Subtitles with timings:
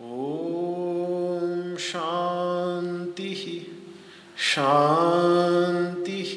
[0.00, 1.56] ॐ
[1.88, 3.42] शान्तिः
[4.52, 6.32] शान्तिः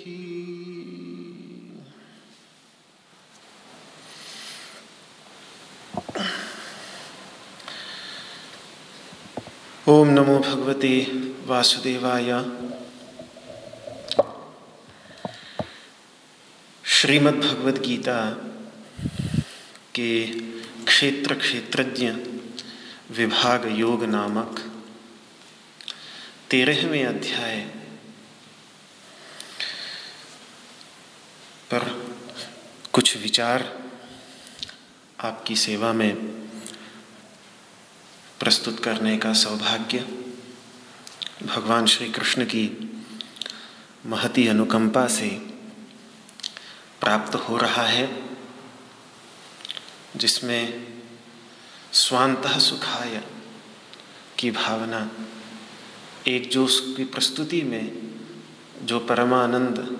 [9.91, 11.01] ओम नमो भगवते
[11.45, 12.31] वासुदेवाय।
[16.85, 18.29] श्रीमद् भगवद गीता
[19.95, 20.27] के
[20.85, 22.07] क्षेत्र क्षेत्रज्ञ
[23.17, 24.59] विभाग योग नामक
[26.49, 27.59] तेरहवें अध्याय
[31.71, 31.89] पर
[32.93, 33.81] कुछ विचार
[35.19, 36.40] आपकी सेवा में
[38.41, 39.99] प्रस्तुत करने का सौभाग्य।
[41.43, 42.91] भगवान श्री कृष्ण की
[44.05, 45.27] महती अनुकंपा से
[47.01, 48.23] प्राप्त हो रहा है,
[50.15, 50.87] जिसमें
[51.93, 53.23] स्वांत सुखाय
[54.39, 55.11] की भावना,
[56.27, 57.91] एक जो उसकी प्रस्तुति में
[58.83, 59.97] जो परमानंद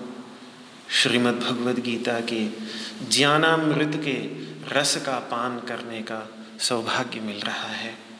[0.90, 2.46] श्रीमद् भगवद गीता के
[3.08, 4.18] ज्ञानामृत के
[4.74, 6.28] रस का पान करने का
[6.60, 8.11] सौभाग्य मिल रहा है।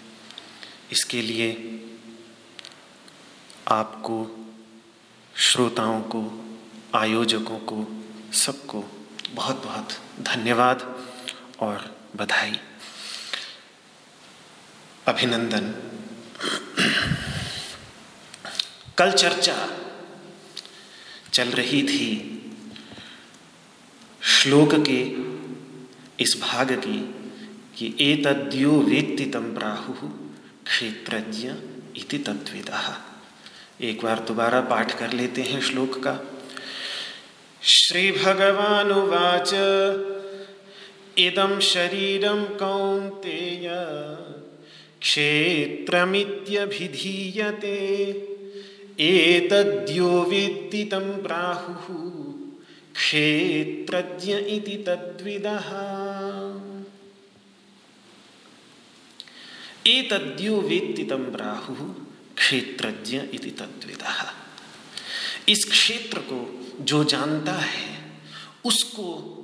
[0.92, 1.50] इसके लिए
[3.68, 4.46] आपको,
[5.36, 6.44] श्रोताओं को,
[6.94, 8.84] आयोजकों को, सबको
[9.30, 9.88] बहुत बहुत
[10.20, 11.06] धन्यवाद
[11.60, 12.60] और बधाई।
[15.08, 15.74] अभिनंदन।
[18.98, 19.68] कल चर्चा
[21.32, 22.08] चल रही थी
[24.22, 25.00] श्लोक के
[26.24, 27.14] इस भाग की
[27.76, 30.21] कि एतद्यो वेत्ति तम प्राहु।
[30.66, 31.52] क्षेत्रज्ञ
[32.00, 32.18] इति
[33.80, 36.32] एक बार दोबारा पाठ कर लेते हैं श्लोक का।
[37.62, 39.50] श्री भगवानुवाच
[41.18, 43.68] इदं शरीरं कौन्तेय,
[45.00, 47.76] क्षेत्रमित्यभिधीयते,
[49.00, 51.86] एतद्यो वेत्ति तं प्राहुः,
[52.94, 55.68] क्षेत्रज्ञ इति तद्विदः।
[59.86, 61.94] एतद्यो वेत्ति तं प्राहुः
[62.36, 64.32] क्षेत्रज्ञ इति तद्विदः।
[65.48, 68.12] इस क्षेत्र को जो जानता है,
[68.64, 69.38] उसको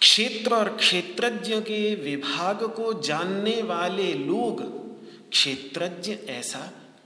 [0.00, 4.62] क्षेत्र और क्षेत्रज्ञ के विभाग को जानने वाले लोग
[5.30, 6.58] क्षेत्रज्ञ ऐसा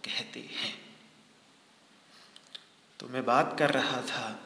[0.05, 0.75] कहते हैं।
[3.01, 4.41] तो मैं बात कर रहा था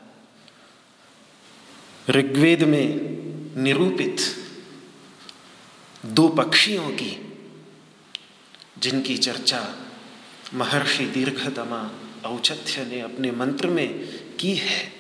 [2.10, 2.88] ऋग्वेद में
[3.62, 4.16] निरूपित
[6.04, 7.32] दो पक्षियों की,
[8.78, 9.86] जिनकी चर्चा
[10.54, 11.92] महर्षि दीर्घतमा
[12.24, 14.04] औचथ्य ने अपने मंत्र में
[14.36, 14.92] की है।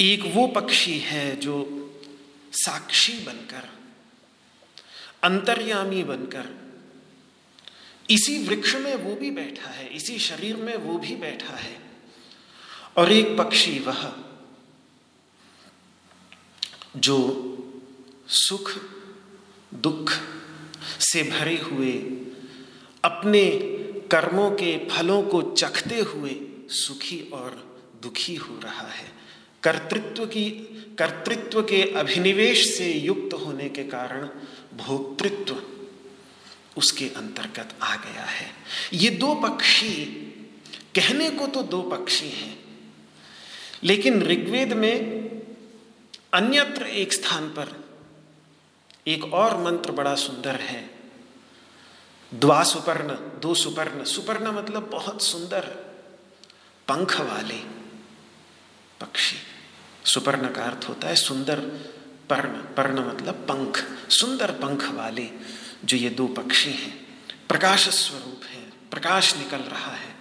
[0.00, 1.78] एक वो पक्षी है जो
[2.52, 3.68] साक्षी बनकर,
[5.22, 6.72] अंतर्यामी बनकर,
[8.10, 11.80] इसी वृक्ष में वो भी बैठा है, इसी शरीर में वो भी बैठा है।
[12.96, 14.16] और एक पक्षी वह,
[16.96, 17.48] जो
[18.28, 18.72] सुख
[19.74, 20.12] दुख
[21.00, 21.92] से भरे हुए,
[23.04, 23.44] अपने
[24.10, 26.36] कर्मों के फलों को चखते हुए
[26.70, 29.10] सुखी और दुखी हो रहा है।
[29.62, 30.50] कर्तृत्व की,
[30.98, 34.28] कर्तृत्व के अभिनिवेश से युक्त होने के कारण
[34.76, 35.62] भोक्तृत्व
[36.76, 38.50] उसके अंतर्गत आ गया है।
[38.92, 40.04] ये दो पक्षी,
[40.94, 42.58] कहने को तो दो पक्षी हैं,
[43.84, 45.30] लेकिन ऋग्वेद में
[46.32, 47.81] अन्यत्र एक स्थान पर
[49.06, 50.82] एक और मंत्र बड़ा सुंदर है।
[52.34, 55.64] द्वा सुपर्ण दो सुपर्ण सुपर्ण मतलब बहुत सुंदर,
[56.88, 57.58] पंख वाले
[59.00, 59.36] पक्षी।
[60.04, 61.60] सुपर्ण का अर्थ होता है सुंदर
[62.30, 63.78] पर्ण। पर्ण मतलब पंख,
[64.10, 65.28] सुंदर पंख वाले
[65.84, 66.94] जो ये दो पक्षी हैं।
[67.48, 70.14] प्रकाश स्वरूप है, प्रकाश निकल रहा है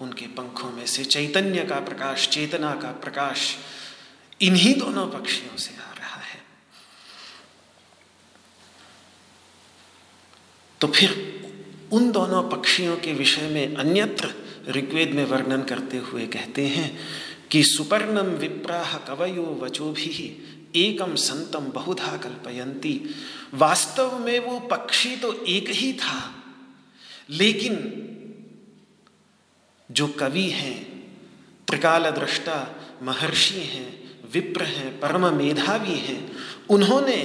[0.00, 3.56] उनके पंखों में से। चैतन्य का प्रकाश, चेतना का प्रकाश,
[4.40, 6.44] इन्हीं दोनों पक्षियों से आ रहा है
[10.80, 11.26] तो फिर
[11.92, 14.34] उन दोनों पक्षियों के विषय में अन्यत्र
[14.68, 16.98] ऋग्वेद में वर्णन करते हुए कहते हैं
[17.50, 20.42] कि सुपर्णम विप्राह कवयो वचो भी
[20.76, 23.00] एकम संतम बहुधा कल्पयंती
[23.54, 26.34] वास्तव में वो पक्षी तो एक ही था।
[27.30, 28.02] लेकिन
[29.90, 31.08] जो कवि हैं
[31.68, 36.32] त्रिकाल दृष्टा महर्षि हैं, विप्र हैं परम मेधावी हैं,
[36.68, 37.16] उन्होंने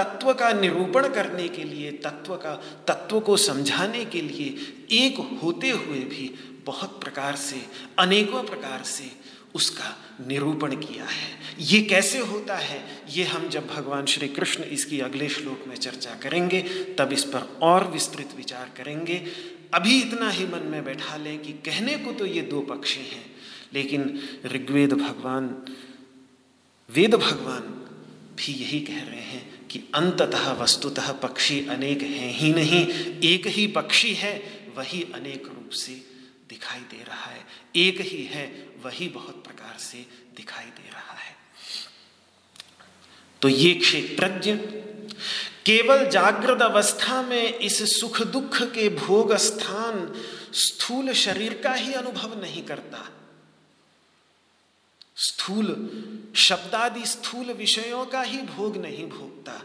[0.00, 2.54] तत्व का निरूपण करने के लिए, तत्व का,
[2.88, 4.46] तत्व को समझाने के लिए
[4.90, 6.34] एक होते हुए भी
[6.66, 7.62] बहुत प्रकार से,
[7.98, 9.10] अनेकों प्रकार से
[9.54, 13.02] उसका निरूपण किया है। ये कैसे होता है?
[13.10, 16.60] ये हम जब भगवान श्री कृष्ण इसकी अगले श्लोक में चर्चा करेंगे,
[16.98, 19.26] तब इस पर और विस्तृत विचार करेंगे।
[19.74, 23.24] अभी इतना ही मन में बैठा लें कि कहने को तो ये दो पक्षी हैं,
[23.74, 25.62] लेकिन ऋग्वेद भगवान,
[26.90, 27.62] वेद भगवान
[28.36, 32.86] भी यही कह रहे हैं कि अंततः वस्तुतः पक्षी अनेक हैं ही नहीं,
[33.30, 34.38] एक ही पक्षी है,
[34.76, 35.92] वही अनेक रूप से
[36.48, 37.46] दिखाई दे रहा है।
[37.76, 39.98] एक ही है, वही बहुत प्रकार से
[40.36, 41.36] दिखाई दे रहा है।
[43.42, 44.52] तो ये क्षेत्रज्ञ,
[45.66, 50.22] केवल जागृत अवस्था में इस सुख दुख के भोग स्थान
[50.52, 53.19] स्थूल शरीर का ही अनुभव नहीं करता।
[55.22, 55.90] स्थूल,
[56.36, 59.62] शब्दादि स्थूल विषयों का ही भोग नहीं भोगता।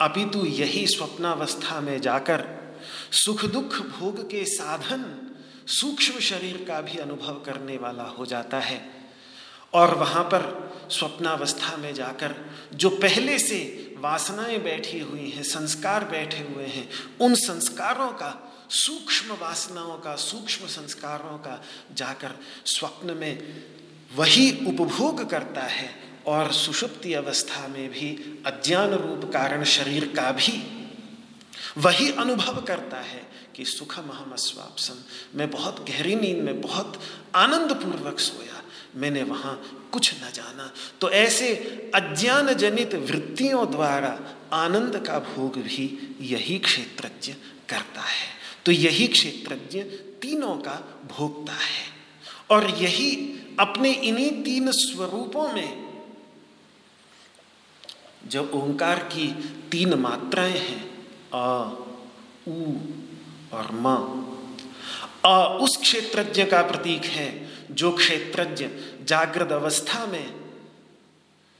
[0.00, 2.62] अपितु यही स्वप्नावस्था में जाकर
[3.12, 5.30] सुख दुख भोग के साधन,
[5.66, 8.90] सूक्ष्म शरीर का भी अनुभव करने वाला हो जाता है।
[9.72, 12.34] और वहाँ पर स्वप्नावस्था में जाकर
[12.74, 19.34] जो पहले से वासनाएँ बैठी हुई हैं, संस्कार बैठे हुए हैं, उन संस्कारों का, सूक्ष्म
[19.34, 22.32] वासनाओं का, सूक्ष्म संस्कारों का जाकर
[22.66, 23.64] स्वप्न में
[24.16, 25.90] वही उपभोग करता है
[26.26, 30.78] और सुषुप्ति अवस्था में भी अज्ञान रूप कारण शरीर का भी।
[31.78, 34.94] वही अनुभव करता है कि सुखम हम अस्वापसम।
[35.38, 37.02] मैं बहुत गहरी नींद में, बहुत
[37.34, 38.64] आनंद पूर्वक सोया।
[38.96, 41.54] मैंने वहाँ कुछ न जाना। तो ऐसे
[41.94, 44.20] अज्ञान जनित वृत्तियों द्वारा
[44.52, 47.32] आनंद का भोग भी यही क्षेत्रज्ञ
[47.68, 48.28] करता है।
[48.66, 49.82] तो यही क्षेत्रज्ञ
[50.22, 51.92] तीनों का भोगता है।
[52.50, 55.70] और यही अपने इन्हीं तीन स्वरूपों में
[58.26, 59.26] जो ओंकार की
[59.70, 60.82] तीन मात्राएँ हैं
[61.34, 61.46] अ
[62.48, 62.74] उ
[63.56, 63.96] और म
[65.24, 67.28] अ उस क्षेत्रज्ञ का प्रतीक है,
[67.70, 68.68] जो क्षेत्रज्ञ
[69.04, 70.34] जागृत अवस्था में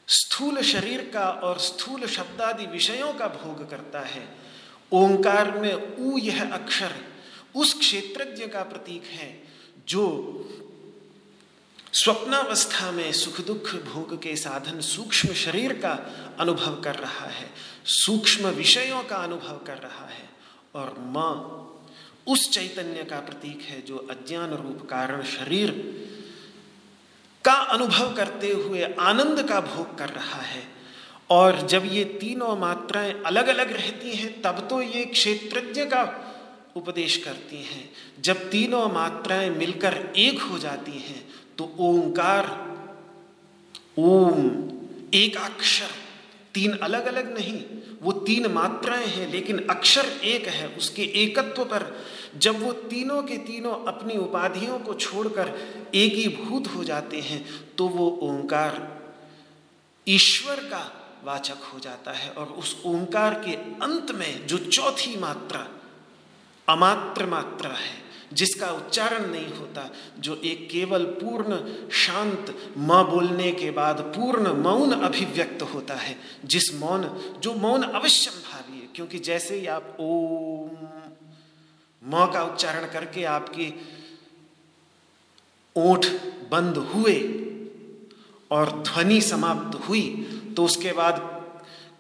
[0.08, 4.24] स्थूल शरीर का और स्थूल शब्दादि विषयों का भोग करता है।
[4.92, 6.94] ओंकार में ऊ यह अक्षर
[7.54, 9.30] उस क्षेत्रज्ञ का प्रतीक है,
[9.88, 10.06] जो
[11.94, 15.90] स्वप्नावस्था में सुख दुख भोग के साधन सूक्ष्म शरीर का
[16.40, 17.50] अनुभव कर रहा है,
[17.84, 20.28] सूक्ष्म विषयों का अनुभव कर रहा है।
[20.74, 21.58] और माँ,
[22.26, 25.70] उस चैतन्य का प्रतीक है जो अज्ञान रूप कारण शरीर
[27.44, 30.62] का अनुभव करते हुए आनंद का भोग कर रहा है।
[31.30, 36.28] और जब ये तीनों मात्राएँ अलग अलग रहती हैं, तब तो ये क्षेत्रज्ञ का
[36.76, 42.46] उपदेश करती हैं। जब तीनों मात्राएँ मिलकर एक हो जाती हैं तो ओंकार,
[43.98, 44.38] ओम,
[45.14, 45.90] एक अक्षर,
[46.54, 47.64] तीन अलग अलग नहीं,
[48.02, 52.04] वो तीन मात्राएँ हैं, लेकिन अक्षर एक है, उसके एकत्व पर
[52.38, 55.48] जब वो तीनों के तीनों अपनी उपाधियों को छोड़कर
[55.94, 57.44] एक ही भूत हो जाते हैं
[57.76, 59.02] तो वो ओंकार
[60.08, 63.52] ईश्वर का वाचक हो जाता है और उस ओंकार के
[63.84, 65.66] अंत में जो चौथी मात्रा,
[66.68, 71.58] अमात्र मात्रा है जिसका उच्चारण नहीं होता, जो एक केवल पूर्ण
[71.96, 77.08] शांत माँ बोलने के बाद पूर्ण मौन अभिव्यक्त होता है, जिस मौन,
[77.40, 80.70] जो मौन अवश्यम भावी है क्योंकि जैसे ही आप ओम,
[82.02, 83.68] म का उच्चारण करके आपकी
[85.76, 86.06] ओठ
[86.50, 87.14] बंद हुए
[88.50, 90.02] और ध्वनि समाप्त हुई
[90.56, 91.20] तो उसके बाद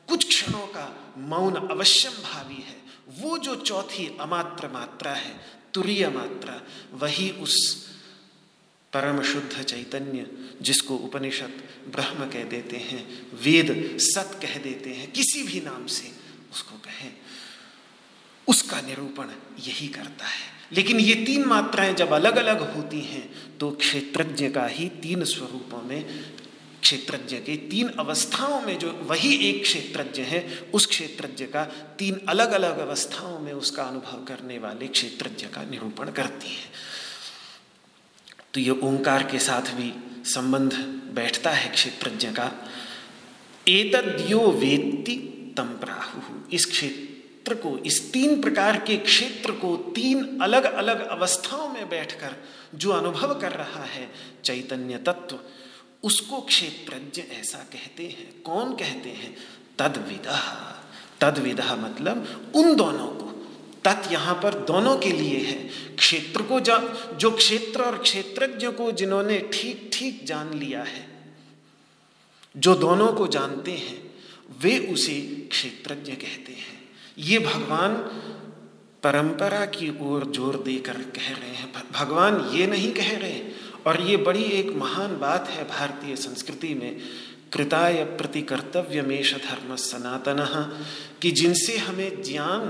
[0.08, 2.76] कुछ क्षणों का मौन अवश्यम भावी है।
[3.20, 5.34] वो जो चौथी अमात्र मात्रा है
[5.74, 6.60] तुरीय मात्रा,
[6.92, 7.56] वही उस
[8.92, 10.26] परम शुद्ध चैतन्य
[10.62, 16.10] जिसको उपनिषद ब्रह्म कह देते हैं, वेद सत कह देते हैं, किसी भी नाम से
[16.52, 17.12] उसको कहें,
[18.48, 19.28] उसका निरूपण
[19.60, 24.66] यही करता है। लेकिन ये तीन मात्राएँ जब अलग अलग होती हैं तो क्षेत्रज्ञ का
[24.66, 26.04] ही तीन स्वरूपों में
[26.82, 31.64] क्षेत्रज्ञ के तीन अवस्थाओं में जो वही एक क्षेत्रज्ञ है, उस क्षेत्रज्ञ का
[31.98, 36.70] तीन अलग अलग अवस्थाओं में उसका अनुभव करने वाले क्षेत्रज्ञ का निरूपण करती है।
[38.54, 39.92] तो ये ओंकार के साथ भी
[40.30, 40.72] संबंध
[41.14, 42.68] बैठता है क्षेत्रज्ञ का।
[43.68, 45.16] एतद्यो वेत्ति
[45.56, 46.20] तम प्राहु।
[46.52, 52.34] इस क्षेत्र को, इस तीन प्रकार के क्षेत्र को तीन अलग अलग अवस्थाओं में बैठकर
[52.74, 54.12] जो अनुभव कर रहा है,
[54.44, 55.38] चैतन्य तत्व
[56.02, 59.36] उसको क्षेत्रज्ञ ऐसा कहते हैं। कौन कहते हैं?
[59.78, 60.38] तद विदा
[61.20, 63.30] तद विदा मतलब उन दोनों को।
[63.84, 65.56] तत् यहाँ पर दोनों के लिए है।
[65.96, 66.76] क्षेत्र को जा,
[67.14, 71.06] जो क्षेत्र और क्षेत्रज्ञ को जिन्होंने ठीक ठीक जान लिया है,
[72.56, 74.02] जो दोनों को जानते हैं,
[74.62, 76.80] वे उसे क्षेत्रज्ञ कहते हैं।
[77.18, 77.94] ये भगवान
[79.02, 83.40] परंपरा की ओर ज़ोर देकर कह रहे हैं। भगवान ये नहीं कह रहे
[83.86, 87.00] और ये बड़ी एक महान बात है भारतीय संस्कृति में,
[87.52, 90.80] कृताय प्रति कर्तव्यमेश धर्म सनातन,
[91.22, 92.60] कि जिनसे हमें ज्ञान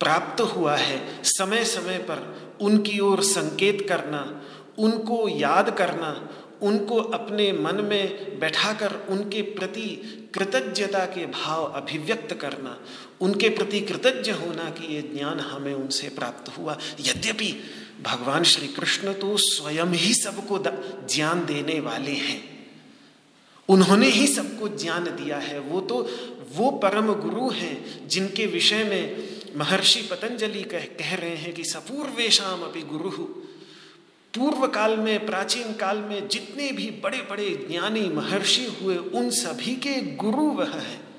[0.00, 4.42] प्राप्त हुआ है समय समय पर उनकी ओर संकेत करना,
[4.78, 6.28] उनको याद करना,
[6.62, 12.80] उनको अपने मन में बैठाकर उनके प्रति कृतज्ञता के भाव अभिव्यक्त करना,
[13.20, 17.64] उनके प्रति कृतज्ञ होना कि ये ज्ञान हमें उनसे प्राप्त हुआ। यद्यपि
[18.02, 20.58] भगवान श्री कृष्ण तो स्वयं ही सबको
[21.06, 22.52] ज्ञान देने वाले हैं।
[23.68, 26.10] उन्होंने ही सबको ज्ञान दिया है। वो तो
[26.56, 32.44] वो परम गुरु हैं जिनके विषय में महर्षि पतंजलि कह कह रहे हैं कि सपूर्वेशम
[32.44, 33.10] अपनी गुरु।
[34.34, 39.76] पूर्व काल में, प्राचीन काल में जितने भी बड़े बड़े ज्ञानी महर्षि हुए, उन सभी
[39.76, 41.11] के गुरु वह है।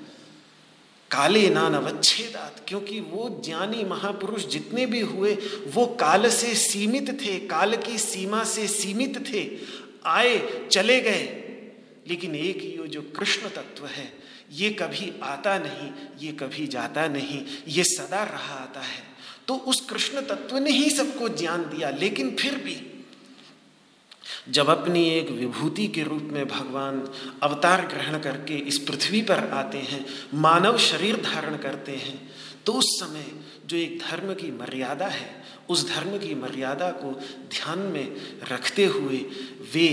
[1.14, 5.34] काले नान अवच्छेदात क्योंकि वो ज्ञानी महापुरुष जितने भी हुए,
[5.66, 9.56] वो काल से सीमित थे, काल की सीमा से सीमित थे।
[10.06, 11.40] आए, चले गए।
[12.08, 14.12] लेकिन एक ये जो कृष्ण तत्व है,
[14.52, 15.92] ये कभी आता नहीं,
[16.26, 19.04] ये कभी जाता नहीं, ये सदा रहा आता है।
[19.48, 22.93] तो उस कृष्ण तत्व ने ही सबको ज्ञान दिया, लेकिन फिर भी
[24.48, 27.02] जब अपनी एक विभूति के रूप में भगवान
[27.42, 30.04] अवतार ग्रहण करके इस पृथ्वी पर आते हैं,
[30.34, 32.20] मानव शरीर धारण करते हैं
[32.66, 33.26] तो उस समय
[33.66, 37.12] जो एक धर्म की मर्यादा है, उस धर्म की मर्यादा को
[37.50, 38.16] ध्यान में
[38.50, 39.18] रखते हुए
[39.74, 39.90] वे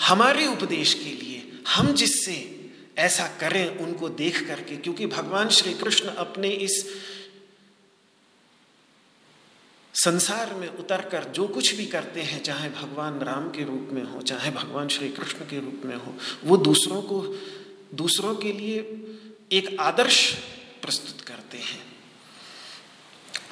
[0.00, 2.36] हमारे उपदेश के लिए, हम जिससे
[2.98, 6.84] ऐसा करें उनको देख करके, क्योंकि भगवान श्री कृष्ण अपने इस
[10.04, 14.02] संसार में उतर कर जो कुछ भी करते हैं, चाहे भगवान राम के रूप में
[14.02, 16.14] हो, चाहे भगवान श्री कृष्ण के रूप में हो,
[16.44, 17.34] वो दूसरों को,
[17.94, 19.06] दूसरों के लिए
[19.52, 20.32] एक आदर्श
[20.82, 21.88] प्रस्तुत करते हैं।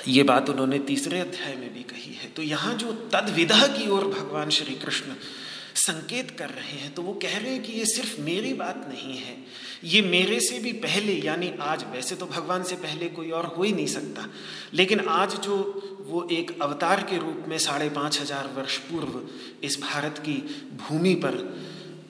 [0.09, 4.05] ये बात उन्होंने तीसरे अध्याय में भी कही है। तो यहाँ जो तदविधा की ओर
[4.05, 5.15] भगवान श्री कृष्ण
[5.77, 9.17] संकेत कर रहे हैं तो वो कह रहे हैं कि ये सिर्फ़ मेरी बात नहीं
[9.19, 9.37] है।
[9.85, 13.63] ये मेरे से भी पहले, यानी आज, वैसे तो भगवान से पहले कोई और हो
[13.63, 14.29] ही नहीं सकता।
[14.75, 15.57] लेकिन आज जो
[16.07, 19.21] वो एक अवतार के रूप में साढ़े पाँच हज़ार वर्ष पूर्व
[19.63, 20.37] इस भारत की
[20.79, 21.43] भूमि पर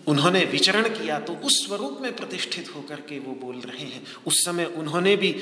[0.08, 4.44] उन्होंने विचरण किया तो उस स्वरूप में प्रतिष्ठित होकर के वो बोल रहे हैं। उस
[4.44, 5.32] समय उन्होंने भी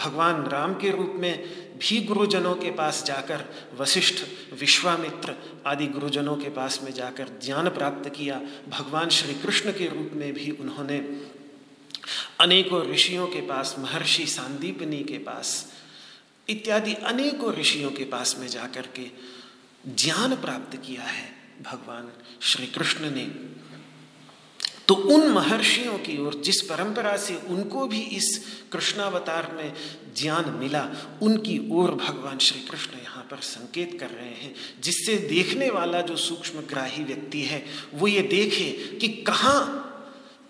[0.00, 1.32] भगवान राम के रूप में
[1.78, 3.44] भी गुरुजनों के पास जाकर,
[3.78, 4.24] वशिष्ठ,
[4.60, 5.34] विश्वामित्र
[5.66, 10.32] आदि गुरुजनों के पास में जाकर ज्ञान प्राप्त किया। भगवान श्री कृष्ण के रूप में
[10.32, 10.98] भी उन्होंने
[12.40, 15.72] अनेकों ऋषियों के पास, महर्षि सांदीपनी के पास
[16.48, 19.10] इत्यादि अनेकों ऋषियों के पास में जाकर के
[19.94, 21.32] ज्ञान प्राप्त किया है।
[21.62, 23.24] भगवान श्री कृष्ण ने
[24.88, 29.72] तो उन महर्षियों की ओर, जिस परंपरा से उनको भी इस कृष्णावतार में
[30.16, 30.88] ज्ञान मिला,
[31.22, 36.16] उनकी ओर भगवान श्री कृष्ण यहाँ पर संकेत कर रहे हैं, जिससे देखने वाला जो
[36.16, 39.80] सूक्ष्म ग्राही व्यक्ति है, वो ये देखे कि कहाँ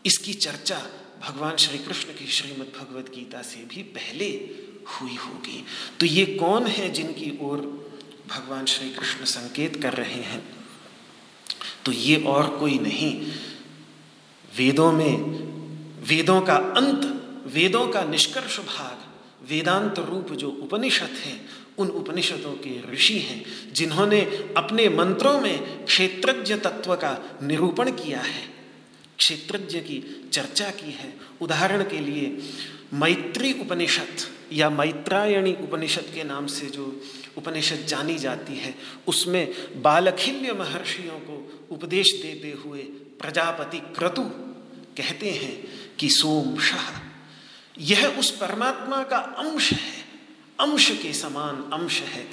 [0.07, 0.87] इसकी चर्चा
[1.29, 4.27] भगवान श्री कृष्ण की श्रीमद् भगवद गीता से भी पहले
[4.87, 5.64] हुई होगी।
[6.01, 7.59] तो ये कौन है जिनकी ओर
[8.29, 10.57] भगवान श्री कृष्ण संकेत कर रहे हैं?
[11.85, 13.33] तो ये और कोई नहीं
[14.58, 15.16] वेदों में,
[16.02, 17.04] वेदों का अंत,
[17.54, 19.04] वेदों का निष्कर्ष भाग,
[19.50, 24.20] वेदांत रूप जो उपनिषद हैं, उन उपनिषदों के ऋषि हैं, जिन्होंने
[24.56, 28.42] अपने मंत्रों में क्षेत्रज्ञ तत्व का निरूपण किया है।
[29.18, 32.38] क्षेत्रज्ञ की चर्चा की है। उदाहरण के लिए,
[32.94, 34.16] मैत्री उपनिषद
[34.52, 37.00] या मैत्रायणी उपनिषद के नाम से जो
[37.38, 38.74] उपनिषद जानी जाती है,
[39.08, 42.86] उसमें बालखिल्य महर्षियों को उपदेश देते हुए
[43.20, 44.22] प्रजापति क्रतु
[44.96, 47.00] कहते हैं कि सोम शाह
[47.79, 50.05] यह उस परमात्मा का अंश है,
[50.61, 52.29] अंश के समान अंश है।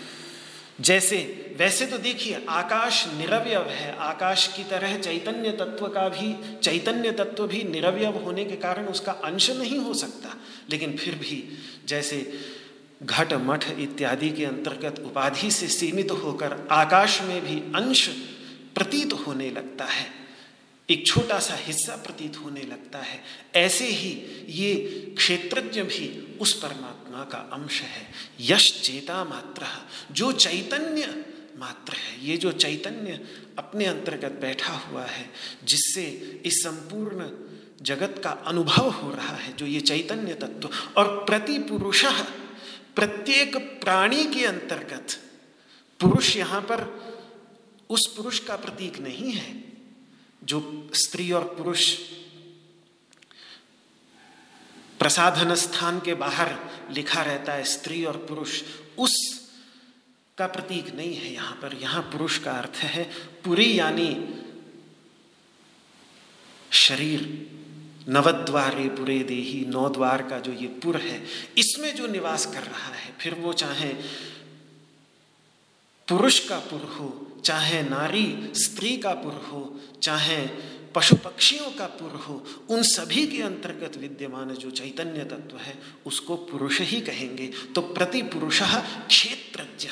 [0.81, 1.17] जैसे,
[1.57, 7.47] वैसे तो देखिए, आकाश निरवयव है, आकाश की तरह चैतन्य तत्व का भी, चैतन्य तत्व
[7.47, 10.37] भी निरवयव होने के कारण उसका अंश नहीं हो सकता।
[10.69, 12.39] लेकिन फिर भी, जैसे
[13.03, 18.07] घट, मठ इत्यादि के अंतर्गत उपाधि से सीमित होकर आकाश में भी अंश
[18.75, 20.20] प्रतीत होने लगता है।
[20.91, 23.23] एक छोटा सा हिस्सा प्रतीत होने लगता है।
[23.55, 24.09] ऐसे ही
[24.49, 24.75] ये
[25.17, 29.65] क्षेत्रज्ञ भी उस परमात्मा का अंश है। यश चेता मात्र,
[30.13, 31.25] जो चैतन्य
[31.57, 33.27] मात्र है। ये जो चैतन्य
[33.57, 35.29] अपने अंतर्गत बैठा हुआ है,
[35.63, 36.03] जिससे
[36.45, 37.29] इस संपूर्ण
[37.81, 42.05] जगत का अनुभव हो रहा है, जो ये चैतन्य तत्व। और प्रति पुरुष,
[42.95, 45.07] प्रत्येक प्राणी के अंतर्गत,
[45.99, 47.11] पुरुष यहाँ पर
[47.89, 49.70] उस पुरुष का प्रतीक नहीं है।
[50.41, 51.91] जो स्त्री और पुरुष
[54.99, 56.55] प्रसाधन स्थान के बाहर
[56.91, 58.61] लिखा रहता है स्त्री और पुरुष,
[58.99, 59.15] उस
[60.37, 63.03] का प्रतीक नहीं है यहाँ पर। यहाँ पुरुष का अर्थ है
[63.43, 64.09] पुरी यानी
[66.71, 67.21] शरीर,
[68.09, 71.21] नवद्वारे पुरे देही नौ द्वार का जो ये पुर है,
[71.57, 73.93] इसमें जो निवास कर रहा है, फिर वो चाहे
[76.07, 77.09] पुरुष का पुर हो
[77.45, 80.47] चाहे नारी स्त्री का पुर हो, चाहे
[80.95, 86.35] पशु पक्षियों का पुर हो, उन सभी के अंतर्गत विद्यमान जो चैतन्य तत्व है, उसको
[86.35, 88.61] पुरुष ही कहेंगे। तो प्रति पुरुष
[89.07, 89.87] क्षेत्रज्ञ।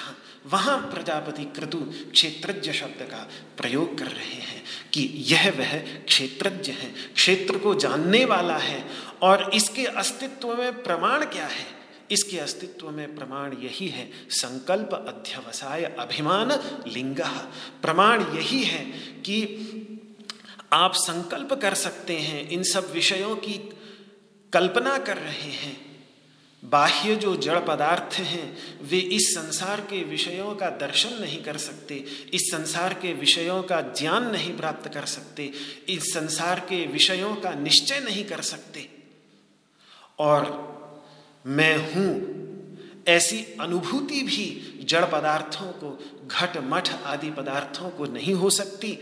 [0.45, 1.77] वहाँ प्रजापति क्रतु
[2.11, 8.25] क्षेत्रज्ञ शब्द का प्रयोग कर रहे हैं कि यह वह क्षेत्रज्ञ है। क्षेत्र को जानने
[8.25, 8.87] वाला है
[9.21, 11.78] और इसके अस्तित्व में प्रमाण क्या है?
[12.11, 16.51] इसके अस्तित्व में प्रमाण यही है, संकल्प अध्यवसाय अभिमान
[16.87, 17.19] लिंग।
[17.81, 18.85] प्रमाण यही है
[19.21, 19.65] कि
[20.73, 23.69] आप संकल्प कर सकते हैं, इन सब विषयों की
[24.53, 25.89] कल्पना कर रहे हैं।
[26.65, 31.95] बाह्य जो जड़ पदार्थ हैं, वे इस संसार के विषयों का दर्शन नहीं कर सकते,
[32.33, 35.51] इस संसार के विषयों का ज्ञान नहीं प्राप्त कर सकते,
[35.89, 38.89] इस संसार के विषयों का निश्चय नहीं कर सकते।
[40.19, 40.68] और
[41.49, 48.49] मैं हूँ। ऐसी अनुभूति भी जड़ पदार्थों को, घट मठ आदि पदार्थों को नहीं हो
[48.49, 48.97] सकती।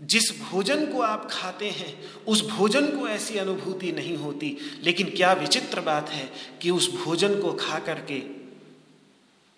[0.00, 5.32] जिस भोजन को आप खाते हैं, उस भोजन को ऐसी अनुभूति नहीं होती। लेकिन क्या
[5.32, 6.30] विचित्र बात है
[6.62, 8.22] कि उस भोजन को खा करके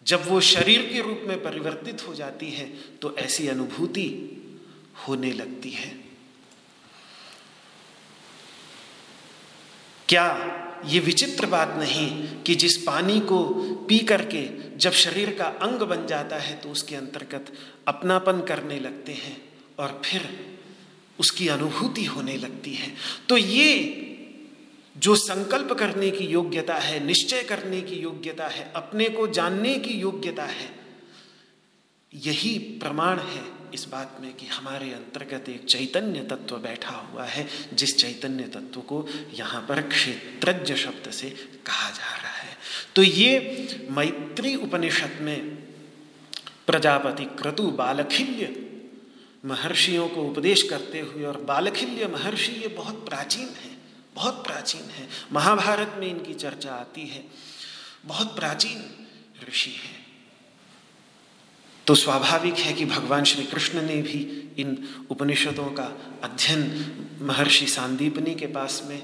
[0.06, 2.66] जब वो शरीर के रूप में परिवर्तित हो जाती है
[3.02, 4.08] तो ऐसी अनुभूति
[5.08, 5.88] होने लगती है।
[10.08, 10.28] क्या
[10.86, 13.42] ये विचित्र बात नहीं कि जिस पानी को
[13.88, 14.42] पी करके
[14.78, 17.52] जब शरीर का अंग बन जाता है तो उसके अंतर्गत
[17.88, 19.36] अपनापन करने लगते हैं
[19.78, 20.28] और फिर
[21.20, 22.92] उसकी अनुभूति होने लगती है।
[23.28, 24.02] तो ये
[24.96, 29.94] जो संकल्प करने की योग्यता है, निश्चय करने की योग्यता है, अपने को जानने की
[29.94, 30.70] योग्यता है,
[32.14, 37.48] यही प्रमाण है इस बात में कि हमारे अंतर्गत एक चैतन्य तत्व बैठा हुआ है,
[37.72, 41.30] जिस चैतन्य तत्व को यहाँ पर क्षेत्रज्ञ शब्द से
[41.66, 42.56] कहा जा रहा है।
[42.96, 43.38] तो ये
[43.90, 45.56] मैत्री उपनिषद में
[46.66, 48.62] प्रजापति क्रतु बालखिल्य
[49.44, 53.76] महर्षियों को उपदेश करते हुए और बालखिल्य महर्षि ये बहुत प्राचीन है,
[54.14, 57.24] बहुत प्राचीन है। महाभारत में इनकी चर्चा आती है।
[58.04, 59.06] बहुत प्राचीन
[59.48, 59.95] ऋषि है।
[61.86, 65.84] तो स्वाभाविक है कि भगवान श्री कृष्ण ने भी इन उपनिषदों का
[66.22, 66.62] अध्ययन
[67.20, 69.02] महर्षि सांदीपनी के पास में,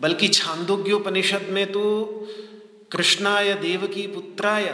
[0.00, 1.82] बल्कि छांदोग्योपनिषद में तो
[2.92, 4.66] कृष्णाय देवकी पुत्राय,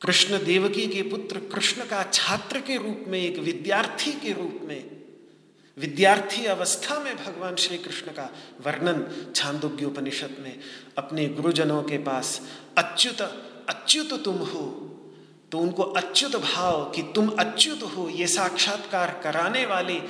[0.00, 4.90] कृष्ण देवकी के पुत्र कृष्ण का छात्र के रूप में, एक विद्यार्थी के रूप में,
[5.78, 8.30] विद्यार्थी अवस्था में भगवान श्री कृष्ण का
[8.66, 10.58] वर्णन छांदोग्योपनिषद में
[10.98, 12.40] अपने गुरुजनों के पास,
[12.78, 13.20] अच्युत
[13.68, 14.90] अच्युत तुम हो
[15.52, 20.00] तो उनको अच्युत भाव कि तुम अच्युत हो, ये साक्षात्कार कराने वाले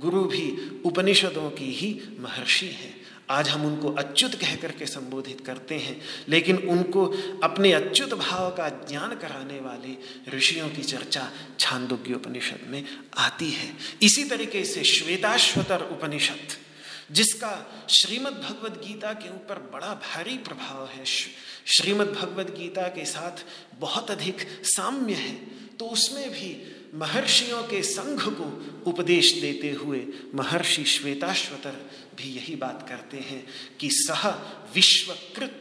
[0.00, 2.94] गुरु भी उपनिषदों की ही महर्षि हैं।
[3.30, 7.06] आज हम उनको अच्युत कह करके संबोधित करते हैं, लेकिन उनको
[7.42, 9.96] अपने अच्युत भाव का ज्ञान कराने वाले
[10.36, 12.84] ऋषियों की चर्चा छांदोग्य उपनिषद में
[13.18, 16.56] आती है। इसी तरीके से श्वेताश्वतर उपनिषद
[17.10, 17.52] जिसका
[17.90, 23.44] श्रीमद् भगवद गीता के ऊपर बड़ा भारी प्रभाव है। श्रीमद् भगवद गीता के साथ
[23.80, 25.34] बहुत अधिक साम्य है
[25.76, 26.50] तो उसमें भी
[26.94, 28.46] महर्षियों के संघ को
[28.90, 31.76] उपदेश देते हुए महर्षि श्वेताश्वतर
[32.16, 33.46] भी यही बात करते हैं
[33.80, 34.28] कि सह
[34.74, 35.60] विश्वकृत,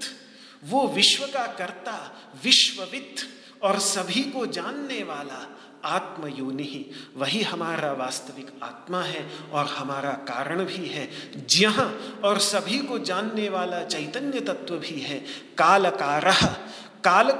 [0.64, 1.98] वो विश्व का कर्ता,
[2.44, 3.16] विश्ववित
[3.64, 5.40] और सभी को जानने वाला
[5.86, 11.10] आत्मयोनि ही। वही हमारा वास्तविक आत्मा है और हमारा कारण भी है।
[11.48, 15.20] जहाँ और सभी को जानने वाला चैतन्य तत्व भी है।
[15.58, 16.32] काल कार
[17.04, 17.32] काल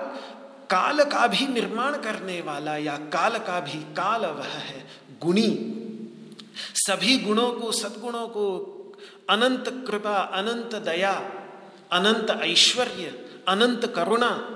[0.70, 4.88] काल का भी निर्माण करने वाला या काल का भी काल वह है।
[5.22, 5.76] गुणी,
[6.76, 8.76] सभी गुणों को, सद्गुणों को
[9.30, 11.12] अनंत कृपा, अनंत दया,
[11.92, 14.56] अनंत ऐश्वर्य, अनंत करुणा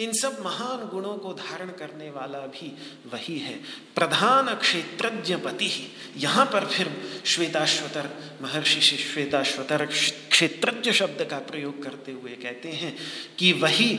[0.00, 2.76] इन सब महान गुणों को धारण करने वाला भी
[3.12, 3.54] वही है।
[3.94, 6.90] प्रधान क्षेत्रज्ञ पति ही। यहाँ पर फिर
[7.24, 8.10] श्वेताश्वतर
[8.42, 12.96] महर्षि से श्वेताश्वतर क्षेत्रज्ञ शब्द का प्रयोग करते हुए कहते हैं
[13.38, 13.94] कि वही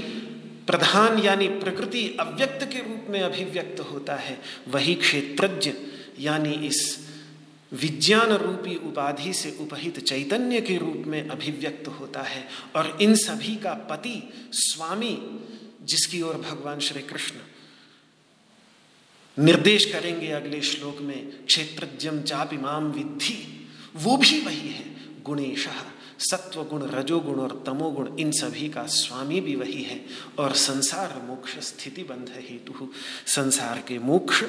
[0.67, 5.73] प्रधान यानी प्रकृति अव्यक्त के रूप में अभिव्यक्त होता है। वही क्षेत्रज्ञ
[6.19, 7.07] यानी इस
[7.73, 13.55] विज्ञान रूपी उपाधि से उपहित चैतन्य के रूप में अभिव्यक्त होता है और इन सभी
[13.55, 15.39] का पति स्वामी
[15.83, 17.35] जिसकी ओर भगवान श्री कृष्ण
[19.39, 25.67] निर्देश करेंगे अगले श्लोक में क्षेत्रज्ञम चापिमाम विद्धि। वो भी वही है, गुणेश।
[26.19, 30.05] सत्व गुण रजोगुण और तमोगुण, इन सभी का स्वामी भी वही है।
[30.39, 32.93] और संसार मोक्ष स्थिति बंध हेतु।
[33.27, 34.43] संसार के मोक्ष,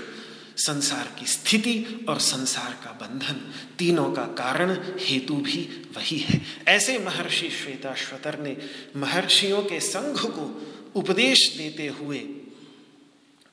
[0.57, 6.99] संसार की स्थिति और संसार का बंधन तीनों का कारण हेतु भी वही है। ऐसे
[6.99, 8.57] महर्षि श्वेताश्वतर ने
[8.97, 12.19] महर्षियों के संघ को उपदेश देते हुए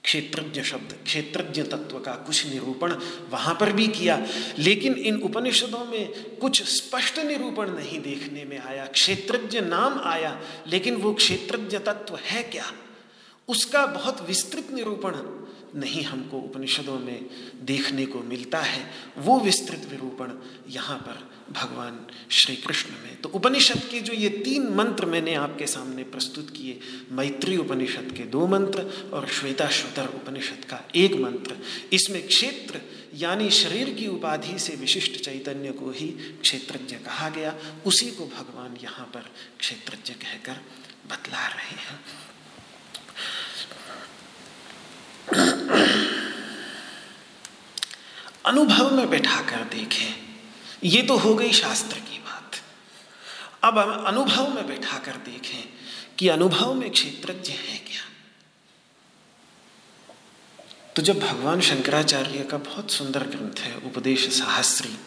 [0.04, 2.92] क्षेत्रज्ञ शब्द, क्षेत्रज्ञ तत्व का कुछ निरूपण
[3.30, 4.28] वहाँ पर भी किया।
[4.60, 10.96] लेकिन इन उपनिषदों में कुछ स्पष्ट निरूपण नहीं देखने में आया। क्षेत्रज्ञ नाम आया, लेकिन
[10.96, 12.72] वो क्षेत्रज्ञ तत्व है क्या?
[13.48, 15.12] उसका बहुत विस्तृत निरूपण
[15.80, 17.26] नहीं हमको उपनिषदों में
[17.62, 20.32] देखने को मिलता है। वो विस्तृत निरूपण
[20.70, 25.68] यहाँ पर भगवान श्री कृष्ण में। तो उपनिषद के जो ये तीन मंत्र मैंने आपके
[25.68, 26.80] सामने प्रस्तुत किए,
[27.12, 31.56] मैत्री उपनिषद के दो मंत्र और श्वेताश्वतर उपनिषद का एक मंत्र,
[31.94, 32.82] इसमें क्षेत्र
[33.14, 38.78] यानी शरीर की उपाधि से विशिष्ट चैतन्य को ही क्षेत्रज्ञ कहा गया, उसी को भगवान
[38.84, 40.58] यहाँ पर क्षेत्रज्ञ कहकर
[41.10, 42.00] बतला रहे हैं।
[48.46, 50.31] अनुभव में बैठा कर देखें।
[50.84, 52.56] ये तो हो गई शास्त्र की बात।
[53.64, 55.64] अब हम अनुभव में बैठा कर देखें
[56.20, 58.02] कि अनुभव में क्षेत्रज्ञ है क्या।
[60.96, 64.98] तो जब भगवान शंकराचार्य का बहुत सुंदर ग्रंथ है, उपदेश सहस्त्री,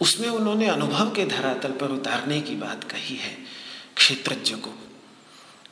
[0.00, 3.36] उसमें उन्होंने अनुभव के धरातल पर उतारने की बात कही है
[3.96, 4.70] क्षेत्रज्ञ को,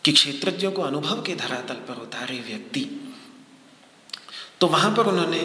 [0.04, 2.84] कि क्षेत्रज्ञ को अनुभव के धरातल पर उतारे व्यक्ति।
[4.60, 5.40] तो वहाँ पर उन्होंने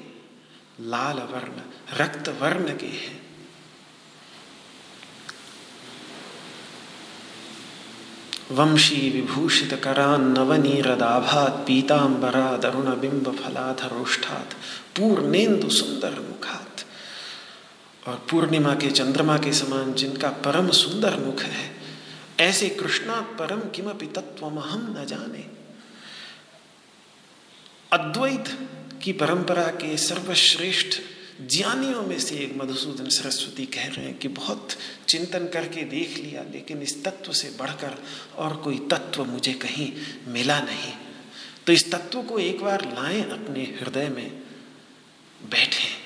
[0.82, 1.62] लाल वर्ण,
[1.97, 3.26] रक्त वर्ण के हैं।
[8.51, 9.73] वंशी विभूषित
[10.19, 14.53] नवनीरदाभात पीताम्बरा दरुण बिंब फलाधरोष्ठात
[14.97, 16.86] पूर्णेन्दु सुंदर मुखात
[18.07, 21.75] और पूर्णिमा के चंद्रमा के समान जिनका परम सुंदर मुख है,
[22.39, 25.45] ऐसे कृष्णा परम किमपि तत्व हम न जाने।
[27.91, 28.57] अद्वैत
[29.03, 30.99] की परंपरा के सर्वश्रेष्ठ
[31.41, 34.69] ज्ञानियों में से एक मधुसूदन सरस्वती कह रहे हैं कि बहुत
[35.08, 38.04] चिंतन करके देख लिया, लेकिन इस तत्व से बढ़कर
[38.36, 39.93] और कोई तत्व मुझे कहीं
[40.28, 40.93] मिला नहीं।
[41.67, 44.30] तो इस तत्व को एक बार लाएँ अपने हृदय में,
[45.50, 45.97] बैठें,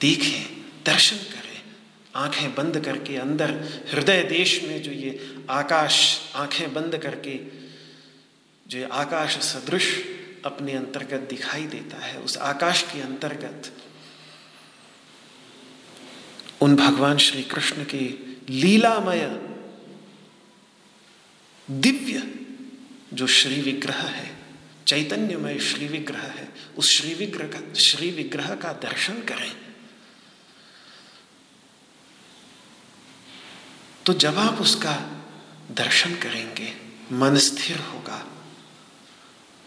[0.00, 1.62] देखें, दर्शन करें।
[2.14, 3.50] आँखें बंद करके अंदर,
[3.92, 7.38] हृदय देश में जो ये आकाश, आँखें बंद करके
[8.68, 10.04] जो ये आकाश सदृश
[10.44, 13.72] अपने अंतर्गत दिखाई देता है, उस आकाश के अंतर्गत
[16.60, 19.26] उन भगवान श्री कृष्ण के लीलामय
[21.70, 22.22] दिव्य
[23.12, 24.38] जो श्री विग्रह है,
[24.86, 29.52] चैतन्यमय श्री विग्रह है, उस श्री विग्रह का, श्री विग्रह का दर्शन करें।
[34.06, 34.94] तो जब आप उसका
[35.70, 36.72] दर्शन करेंगे,
[37.12, 38.26] मन स्थिर होगा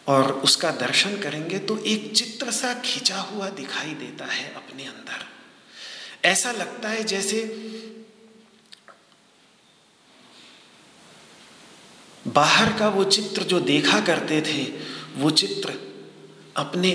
[0.08, 5.33] और उसका दर्शन करेंगे तो एक चित्र सा खिंचा हुआ दिखाई देता है अपने अंदर।
[6.26, 7.44] ऐसा लगता है जैसे
[12.28, 14.64] बाहर का वो चित्र जो देखा करते थे,
[15.16, 15.74] वो चित्र
[16.58, 16.90] अपने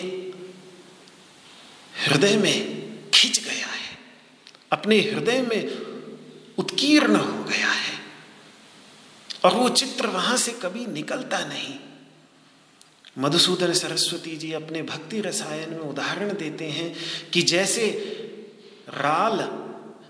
[2.04, 3.98] हृदय में खिंच गया है।
[4.72, 5.68] अपने हृदय में
[6.58, 8.00] उत्कीर्ण हो गया है।
[9.44, 11.78] और वो चित्र वहाँ से कभी निकलता नहीं।
[13.18, 16.96] मधुसूदन सरस्वती जी अपने भक्ति रसायन में उदाहरण देते हैं
[17.30, 18.14] कि जैसे
[18.94, 19.48] राल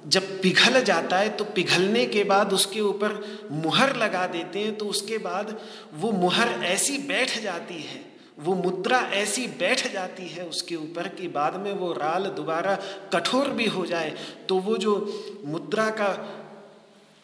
[0.06, 3.14] जब पिघल जाता है तो पिघलने के बाद उसके ऊपर
[3.50, 5.60] मुहर लगा देते हैं तो उसके बाद
[5.94, 8.04] वो मुहर ऐसी बैठ जाती है,
[8.38, 12.74] वो मुद्रा ऐसी बैठ जाती है उसके ऊपर कि बाद में वो राल दोबारा
[13.14, 14.14] कठोर भी हो जाए
[14.48, 14.94] तो वो जो
[15.44, 16.10] मुद्रा का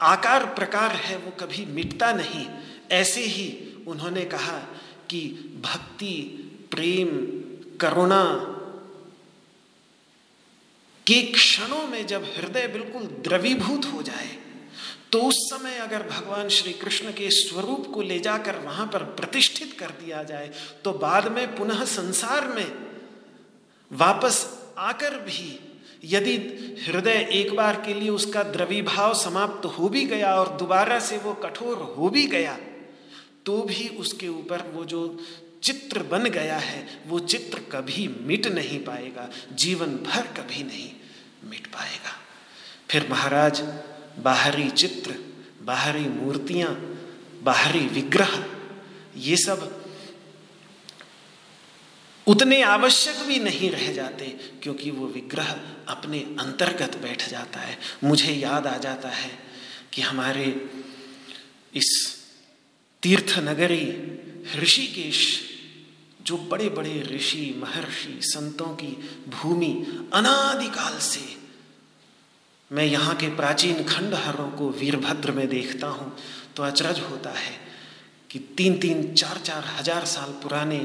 [0.01, 2.47] आकार प्रकार है वो कभी मिटता नहीं।
[2.90, 3.47] ऐसे ही
[3.87, 4.59] उन्होंने कहा
[5.11, 5.21] कि
[5.64, 6.14] भक्ति,
[6.71, 7.09] प्रेम,
[7.79, 8.51] करुणा
[11.07, 14.29] कि क्षणों में जब हृदय बिल्कुल द्रवीभूत हो जाए
[15.12, 19.77] तो उस समय अगर भगवान श्री कृष्ण के स्वरूप को ले जाकर वहाँ पर प्रतिष्ठित
[19.79, 20.51] कर दिया जाए
[20.85, 22.67] तो बाद में पुनः संसार में
[23.90, 24.47] वापस
[24.79, 25.59] आकर भी
[26.05, 26.37] यदि
[26.87, 31.33] हृदय एक बार के लिए उसका द्रवीभाव समाप्त हो भी गया और दोबारा से वो
[31.45, 32.57] कठोर हो भी गया
[33.47, 35.07] तो भी उसके ऊपर वो जो
[35.64, 40.90] चित्र बन गया है, वो चित्र कभी मिट नहीं पाएगा, जीवन भर कभी नहीं
[41.50, 42.16] मिट पाएगा।
[42.90, 43.61] फिर महाराज,
[44.18, 45.14] बाहरी चित्र,
[45.62, 46.74] बाहरी मूर्तियाँ,
[47.42, 48.44] बाहरी विग्रह,
[49.16, 49.81] ये सब
[52.27, 54.27] उतने आवश्यक भी नहीं रह जाते,
[54.62, 55.50] क्योंकि वो विग्रह
[55.88, 59.31] अपने अंतर्गत बैठ जाता है। मुझे याद आ जाता है
[59.92, 60.70] कि हमारे
[61.74, 61.90] इस
[63.03, 63.85] तीर्थ नगरी
[64.59, 65.20] ऋषिकेश
[66.25, 68.97] जो बड़े बड़े ऋषि, महर्षि, संतों की
[69.29, 69.73] भूमि
[70.15, 71.33] अनादिकाल से
[72.71, 76.17] मैं यहाँ के प्राचीन खंडहरों को वीरभद्र में देखता हूँ
[76.57, 77.53] तो अचरज होता है
[78.31, 80.79] कि तीन तीन चार चार हज़ार साल पुराने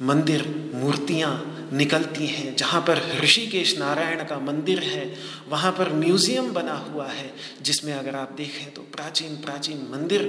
[0.00, 0.42] मंदिर,
[0.74, 5.04] मूर्तियाँ निकलती हैं, जहाँ पर ऋषिकेश नारायण का मंदिर है,
[5.48, 7.30] वहाँ पर म्यूज़ियम बना हुआ है,
[7.62, 10.24] जिसमें अगर आप देखें तो प्राचीन प्राचीन मंदिर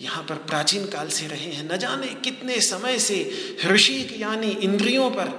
[0.00, 3.18] यहाँ पर प्राचीन काल से रहे हैं, न जाने कितने समय से
[3.64, 5.32] ऋषि यानी इंद्रियों पर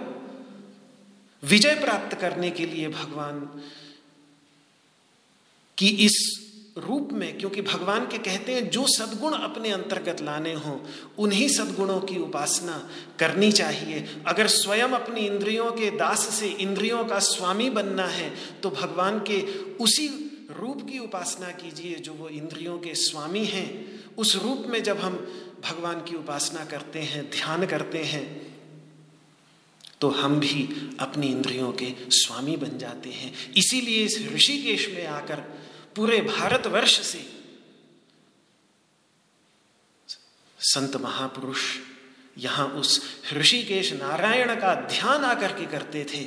[1.44, 3.40] विजय प्राप्त करने के लिए भगवान
[5.78, 6.18] की इस
[6.78, 10.78] रूप में, क्योंकि भगवान के कहते हैं, जो सद्गुण अपने अंतर्गत लाने हों,
[11.18, 12.78] उन्हीं सद्गुणों की उपासना
[13.20, 18.70] करनी चाहिए। अगर स्वयं अपनी इंद्रियों के दास से इंद्रियों का स्वामी बनना है तो
[18.72, 19.42] भगवान के
[19.78, 20.08] उसी
[20.60, 25.16] रूप की उपासना कीजिए जो वो इंद्रियों के स्वामी हैं। उस रूप में जब हम
[25.64, 28.28] भगवान की उपासना करते हैं, ध्यान करते हैं
[30.02, 30.64] तो हम भी
[31.00, 35.40] अपनी इंद्रियों के स्वामी बन जाते हैं। इसीलिए इस ऋषिकेश में आकर
[35.96, 37.26] पूरे भारतवर्ष से
[40.60, 41.64] संत महापुरुष
[42.38, 43.02] यहाँ उस
[43.34, 46.24] ऋषिकेश नारायण का ध्यान आकर के करते थे,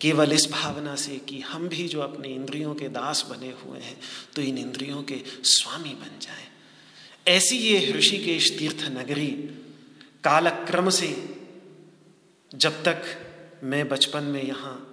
[0.00, 3.98] केवल इस भावना से कि हम भी जो अपने इंद्रियों के दास बने हुए हैं
[4.34, 6.48] तो इन इंद्रियों के स्वामी बन जाएँ।
[7.28, 9.26] ऐसी ये ऋषिकेश तीर्थ नगरी
[10.24, 11.36] कालक्रम से
[12.54, 13.02] जब तक
[13.62, 14.90] मैं बचपन में यहाँ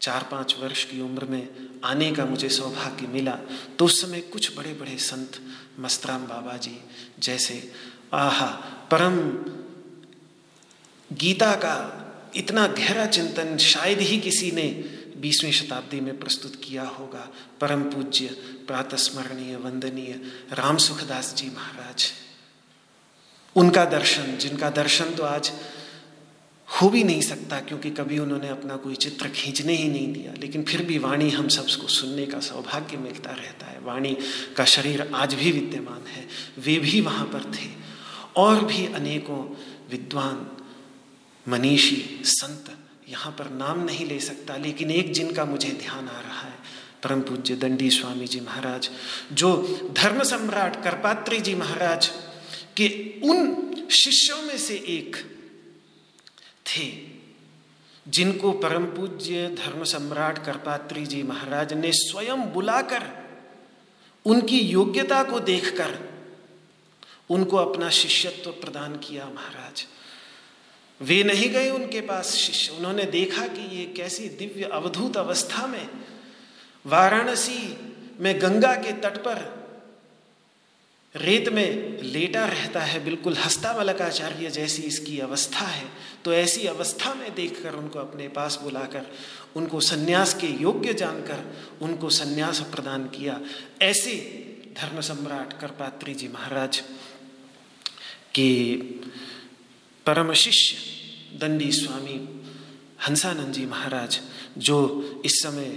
[0.00, 1.48] चार पाँच वर्ष की उम्र में
[1.84, 3.38] आने का मुझे सौभाग्य मिला
[3.78, 5.30] तो उस समय कुछ बड़े बड़े संत
[5.80, 6.80] मस्तराम बाबा जी
[7.18, 7.72] जैसे,
[8.12, 8.46] आहा,
[8.90, 9.16] परम
[11.16, 11.98] गीता का
[12.36, 14.84] इतना गहरा चिंतन शायद ही किसी ने
[15.22, 17.28] बीसवीं शताब्दी में प्रस्तुत किया होगा।
[17.60, 18.26] परम पूज्य,
[18.66, 20.12] प्रातस्मरणीय, वंदनीय
[20.52, 22.12] राम सुखदास जी महाराज।
[23.56, 25.52] उनका दर्शन, जिनका दर्शन तो आज
[26.68, 30.62] हो भी नहीं सकता, क्योंकि कभी उन्होंने अपना कोई चित्र खींचने ही नहीं दिया, लेकिन
[30.62, 34.16] फिर भी वाणी हम सबको सुनने का सौभाग्य मिलता रहता है। वाणी
[34.56, 37.70] का शरीर आज भी विद्यमान है, वे भी वहाँ पर थे।
[38.36, 39.42] और भी अनेकों
[39.90, 40.46] विद्वान,
[41.48, 42.78] मनीषी, संत
[43.12, 46.54] यहाँ पर नाम नहीं ले सकता, लेकिन एक जिनका मुझे ध्यान आ रहा है,
[47.02, 48.90] परम पूज्य दंडी स्वामी जी महाराज,
[49.32, 49.56] जो
[49.92, 52.10] धर्म सम्राट करपात्री जी महाराज
[52.76, 52.88] के
[53.24, 55.16] उन शिष्यों में से एक
[56.66, 56.86] थे,
[58.06, 63.02] जिनको परम पूज्य धर्म सम्राट करपात्री जी महाराज ने स्वयं बुलाकर,
[64.24, 65.98] उनकी योग्यता को देखकर,
[67.30, 69.86] उनको अपना शिष्यत्व प्रदान किया महाराज।
[71.02, 75.88] वे नहीं गए उनके पास शिष्य। उन्होंने देखा कि ये कैसी दिव्य अवधूत अवस्था में
[76.84, 77.76] वाराणसी
[78.20, 79.50] में गंगा के तट पर
[81.14, 85.84] रेत में लेटा रहता है, बिल्कुल हस्ता मलकाचार्य जैसी इसकी अवस्था है।
[86.24, 89.06] तो ऐसी अवस्था में देखकर उनको अपने पास बुलाकर,
[89.56, 91.44] उनको सन्यास के योग्य जानकर,
[91.82, 93.40] उनको सन्यास प्रदान किया।
[93.82, 94.14] ऐसे
[94.78, 96.82] धर्म सम्राट करपात्री जी महाराज
[98.34, 98.52] के
[100.06, 102.14] परम शिष्य दंडी स्वामी
[103.06, 104.18] हंसानंद जी महाराज,
[104.58, 104.78] जो
[105.24, 105.70] इस समय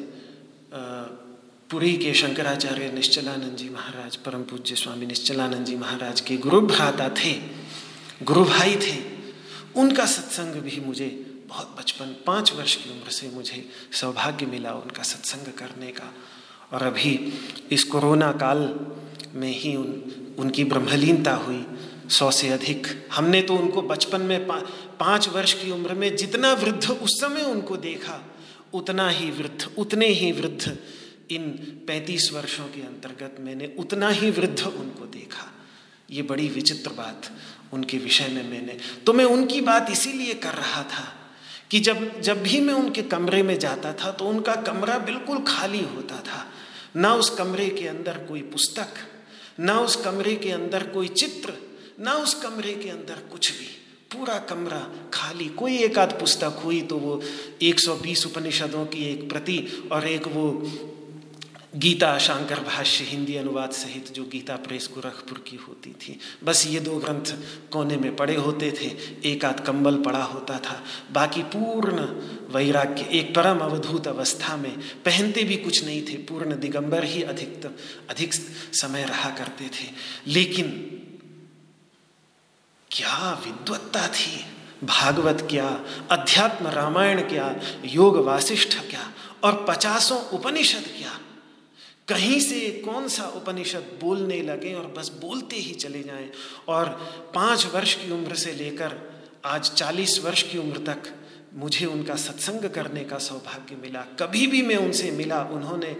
[1.70, 7.10] पुरी के शंकराचार्य निश्चलानंद जी महाराज, परम पूज्य स्वामी निश्चलानंद जी महाराज के गुरु भ्राता
[7.18, 7.34] थे
[8.24, 8.98] गुरु भाई थे,
[9.76, 11.08] उनका सत्संग भी मुझे
[11.50, 16.14] बहुत बचपन, पाँच वर्ष की उम्र से मुझे सौभाग्य मिला उनका सत्संग करने का।
[16.74, 17.14] और अभी
[17.72, 18.70] इस कोरोना काल
[19.34, 21.66] में ही उन, उनकी ब्रह्मलीनता हुई
[22.10, 24.56] सौ से अधिक। हमने तो उनको बचपन में पा,
[25.00, 28.22] पाँच वर्ष की उम्र में जितना वृद्ध उस समय उनको देखा
[28.74, 30.78] उतना ही वृद्ध उतने ही वृद्ध।
[31.32, 31.50] इन
[31.88, 35.52] पैंतीस वर्षों के अंतर्गत मैंने उतना ही वृद्ध उनको देखा।
[36.12, 37.32] ये बड़ी विचित्र बात
[37.74, 41.06] उनके विषय में मैंने। तो मैं उनकी बात इसीलिए कर रहा था
[41.72, 45.84] कि जब जब भी मैं उनके कमरे में जाता था तो उनका कमरा बिल्कुल खाली
[45.86, 46.46] होता था।
[46.96, 48.88] ना उस कमरे के अंदर कोई पुस्तक
[49.60, 51.54] ना उस कमरे के अंदर कोई चित्र
[52.00, 53.66] ना उस कमरे के अंदर कुछ भी।
[54.12, 57.22] पूरा कमरा खाली। कोई एक आध पुस्तक हुई तो वो
[57.62, 60.72] 120 उपनिषदों की एक प्रति और एक वो
[61.76, 66.80] गीता शांकर भाष्य हिंदी अनुवाद सहित जो गीता प्रेस गोरखपुर की होती थी। बस ये
[66.80, 67.36] दो ग्रंथ
[67.72, 68.86] कोने में पड़े होते थे।
[69.30, 71.98] एक आध कंबल पड़ा होता था। बाकी पूर्ण
[72.54, 77.70] वैराग्य, एक परम अवधूत अवस्था में पहनते भी कुछ नहीं थे। पूर्ण दिगंबर ही अधिकतम
[78.10, 78.34] अधिक
[78.74, 79.90] समय रहा करते थे।
[80.28, 80.92] लेकिन
[82.96, 84.46] क्या विद्वत्ता थी?
[84.84, 85.86] भागवत क्या?
[86.12, 87.56] अध्यात्म रामायण क्या?
[87.86, 89.12] योग वासिष्ठ क्या?
[89.44, 91.20] और पचासों उपनिषद क्या?
[92.08, 96.32] कहीं से कौन सा उपनिषद बोलने लगे और बस बोलते ही चले जाएँ?
[96.68, 96.90] और
[97.36, 101.16] पाँच वर्ष की उम्र से लेकर आज चालीस वर्ष की उम्र तक
[101.54, 105.96] मुझे उनका सत्संग करने का सौभाग्य मिला। कभी भी मैं उनसे मिला, उन्होंने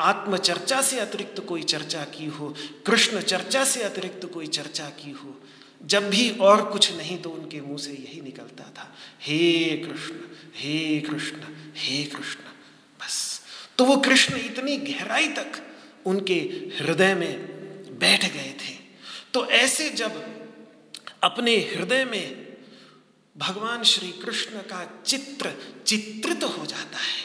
[0.00, 2.54] आत्मचर्चा से अतिरिक्त कोई चर्चा की हो,
[2.86, 5.40] कृष्ण चर्चा से अतिरिक्त कोई चर्चा की हो
[5.84, 10.14] जब भी और कुछ नहीं तो उनके मुँह से यही निकलता था, हे कृष्ण
[10.56, 12.40] हे कृष्ण हे कृष्ण।
[13.00, 13.40] बस।
[13.78, 15.60] तो वो कृष्ण इतनी गहराई तक
[16.06, 16.34] उनके
[16.78, 18.72] हृदय में बैठ गए थे।
[19.34, 20.22] तो ऐसे जब
[21.22, 22.46] अपने हृदय में
[23.36, 25.52] भगवान श्री कृष्ण का चित्र
[25.86, 27.22] चित्रित तो हो जाता है,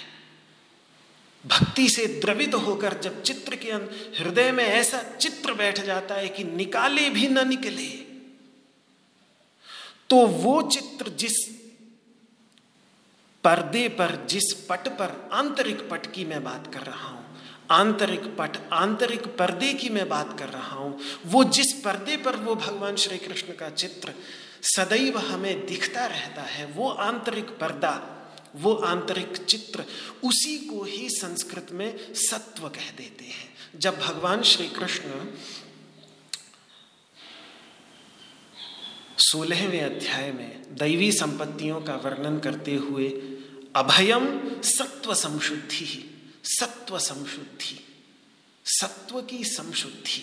[1.44, 3.72] भक्ति से द्रवित होकर जब चित्र के
[4.20, 7.88] हृदय में ऐसा चित्र बैठ जाता है कि निकाले भी न निकले
[10.10, 11.38] तो वो चित्र जिस
[13.44, 17.26] पर्दे पर, जिस पट पर, आंतरिक पट की मैं बात कर रहा हूँ,
[17.72, 22.56] आंतरिक पट, आंतरिक पर्दे की मैं बात कर रहा हूँ, वो जिस पर्दे पर वो
[22.56, 24.14] भगवान श्री कृष्ण का चित्र
[24.76, 27.94] सदैव हमें दिखता रहता है, वो आंतरिक पर्दा,
[28.56, 29.84] वो आंतरिक चित्र
[30.24, 35.10] उसी को ही संस्कृत में सत्व कह देते हैं। जब भगवान श्री कृष्ण
[39.20, 43.08] सोलहवें अध्याय में दैवी संपत्तियों का वर्णन करते हुए,
[43.76, 44.28] अभयम
[44.64, 45.88] सत्व संशुद्धि
[46.44, 47.80] सत्व संशुद्धि
[48.66, 50.22] सत्व की संशुद्धि,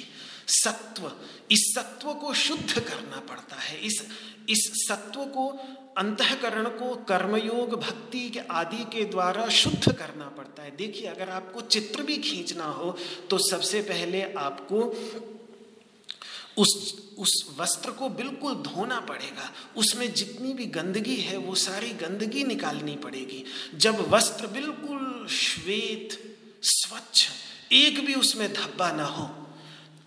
[0.49, 1.11] सत्व,
[1.51, 4.03] इस सत्व को शुद्ध करना पड़ता है। इस
[4.49, 5.47] इस सत्व को
[5.99, 11.61] अंतकरण को कर्मयोग, भक्ति के आदि के द्वारा शुद्ध करना पड़ता है। देखिए, अगर आपको
[11.61, 12.97] चित्र भी खींचना हो
[13.31, 14.83] तो सबसे पहले आपको
[16.59, 22.45] उस उस वस्त्र को बिल्कुल धोना पड़ेगा। उसमें जितनी भी गंदगी है, वो सारी गंदगी
[22.45, 23.45] निकालनी पड़ेगी।
[23.75, 27.29] जब वस्त्र बिल्कुल श्वेत, स्वच्छ,
[27.73, 29.27] एक भी उसमें धब्बा ना हो,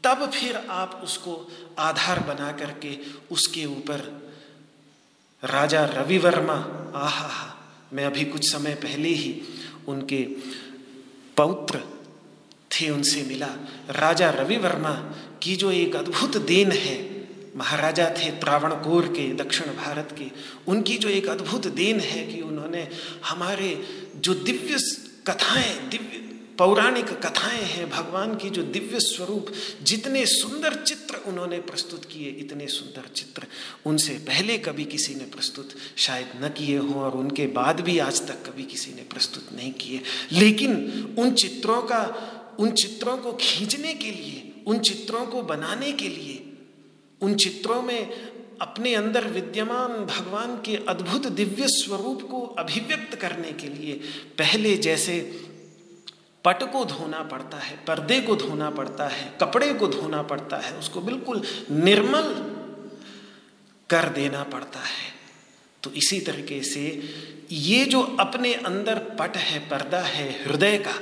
[0.03, 2.97] तब फिर आप उसको आधार बना करके
[3.31, 4.29] उसके ऊपर,
[5.43, 6.55] राजा रवि वर्मा
[6.95, 7.55] आहा
[7.93, 9.41] मैं अभी कुछ समय पहले ही
[9.87, 10.23] उनके
[11.37, 11.98] पौत्र
[12.71, 13.49] थे उनसे मिला।
[13.89, 15.13] राजा रवि वर्मा
[15.43, 20.25] की जो एक अद्भुत देन है, महाराजा थे त्रावणकोर के, दक्षिण भारत के,
[20.67, 22.87] उनकी जो एक अद्भुत देन है कि उन्होंने
[23.25, 23.83] हमारे
[24.15, 24.77] जो दिव्य
[25.27, 29.47] कथाएँ, दिव्य, पौराणिक कथाएँ हैं, भगवान की जो दिव्य स्वरूप,
[29.83, 33.43] जितने सुंदर चित्र उन्होंने प्रस्तुत किए, इतने सुंदर चित्र
[33.85, 38.27] उनसे पहले कभी किसी ने प्रस्तुत शायद न किए हों और उनके बाद भी आज
[38.27, 40.01] तक कभी किसी ने प्रस्तुत नहीं किए।
[40.31, 40.75] लेकिन
[41.19, 46.53] उन चित्रों का उन चित्रों को खींचने के लिए, उन चित्रों को बनाने के लिए,
[47.21, 48.29] उन चित्रों में
[48.61, 53.93] अपने अंदर विद्यमान भगवान के अद्भुत दिव्य स्वरूप को अभिव्यक्त करने के लिए,
[54.37, 55.19] पहले जैसे
[56.45, 60.77] पट को धोना पड़ता है, पर्दे को धोना पड़ता है, कपड़े को धोना पड़ता है,
[60.77, 61.41] उसको बिल्कुल
[61.71, 62.33] निर्मल
[63.89, 65.13] कर देना पड़ता है।
[65.83, 67.09] तो इसी तरीके से
[67.51, 70.93] ये जो अपने अंदर पट है, पर्दा है, हृदय का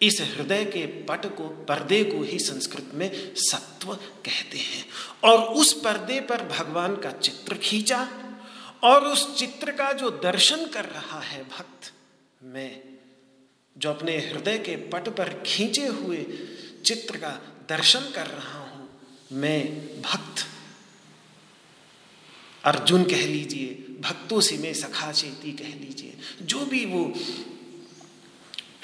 [0.00, 4.84] इस हृदय के पट को, पर्दे को ही संस्कृत में सत्व कहते हैं।
[5.24, 8.08] और उस पर्दे पर भगवान का चित्र खींचा
[8.84, 11.92] और उस चित्र का जो दर्शन कर रहा है भक्त,
[12.40, 12.80] मैं
[13.76, 16.24] जो अपने हृदय के पट पर खींचे हुए
[16.84, 17.30] चित्र का
[17.68, 18.88] दर्शन कर रहा हूँ,
[19.32, 20.46] मैं भक्त।
[22.64, 23.66] अर्जुन कह लीजिए,
[24.00, 27.04] भक्तों से मैं सखा चेती कह लीजिए, जो भी वो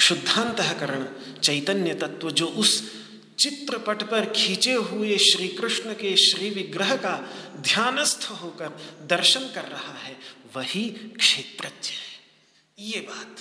[0.07, 1.07] शुद्धांतकरण
[1.41, 2.93] चैतन्य तत्व जो उस
[3.39, 7.29] चित्रपट पर खींचे हुए श्री कृष्ण के श्री विग्रह का
[7.61, 8.69] ध्यानस्थ होकर
[9.07, 10.17] दर्शन कर रहा है,
[10.57, 12.17] वही क्षेत्रज्ञ है।
[12.79, 13.37] ये बात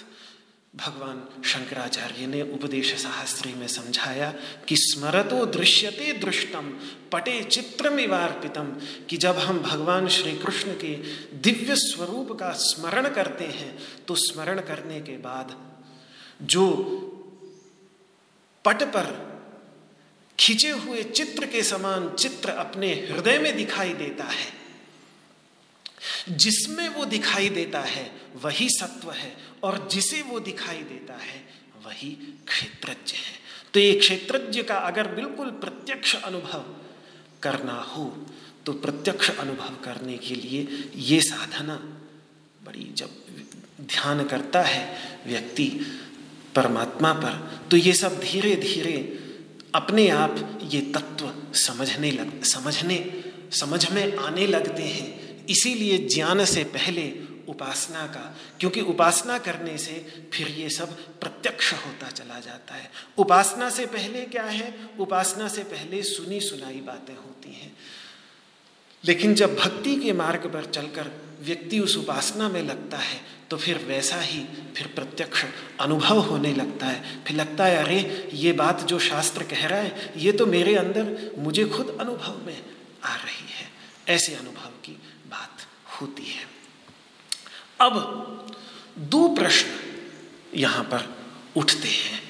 [0.75, 4.33] भगवान शंकराचार्य ने उपदेश शास्त्री में समझाया
[4.67, 6.73] कि स्मरतो दृश्यते दृष्टम
[7.11, 8.77] पटे चित्रमिवार्पितम
[9.09, 10.95] कि जब हम भगवान श्री कृष्ण के
[11.37, 15.74] दिव्य स्वरूप का स्मरण करते हैं तो स्मरण करने के बाद
[16.41, 16.91] जो
[18.65, 19.05] पट पर
[20.39, 24.53] खींचे हुए चित्र के समान चित्र अपने हृदय में दिखाई देता है।
[26.29, 31.49] जिसमें वो दिखाई देता है, वही सत्व है और जिसे वो दिखाई देता है,
[31.85, 32.09] वही
[32.47, 33.33] क्षेत्रज्ञ है।
[33.73, 36.75] तो ये क्षेत्रज्ञ का अगर बिल्कुल प्रत्यक्ष अनुभव
[37.43, 38.27] करना हो
[38.65, 41.75] तो प्रत्यक्ष अनुभव करने के लिए ये साधना
[42.63, 43.09] बड़ी जब
[43.81, 45.67] ध्यान करता है व्यक्ति
[46.55, 49.19] परमात्मा पर तो ये सब धीरे धीरे
[49.75, 56.63] अपने आप ये तत्व समझने लग, समझने, समझ में आने लगते हैं। इसीलिए ज्ञान से
[56.63, 57.13] पहले
[57.47, 63.69] उपासना का, क्योंकि उपासना करने से फिर ये सब प्रत्यक्ष होता चला जाता है। उपासना
[63.69, 64.89] से पहले क्या है?
[64.99, 67.77] उपासना से पहले सुनी सुनाई बातें होती हैं।
[69.05, 73.77] लेकिन जब भक्ति के मार्ग पर चलकर व्यक्ति उस उपासना में लगता है तो फिर
[73.77, 75.45] वैसा ही फिर प्रत्यक्ष
[75.79, 80.13] अनुभव होने लगता है। फिर लगता है, अरे, ये बात जो शास्त्र कह रहा है,
[80.17, 82.63] ये तो मेरे अंदर, मुझे खुद अनुभव में
[83.03, 83.71] आ रही है।
[84.07, 84.91] ऐसे अनुभव की
[85.29, 86.47] बात होती है।
[87.81, 88.55] अब
[88.97, 89.67] दो प्रश्न
[90.55, 91.17] यहाँ पर
[91.55, 92.23] उठते हैं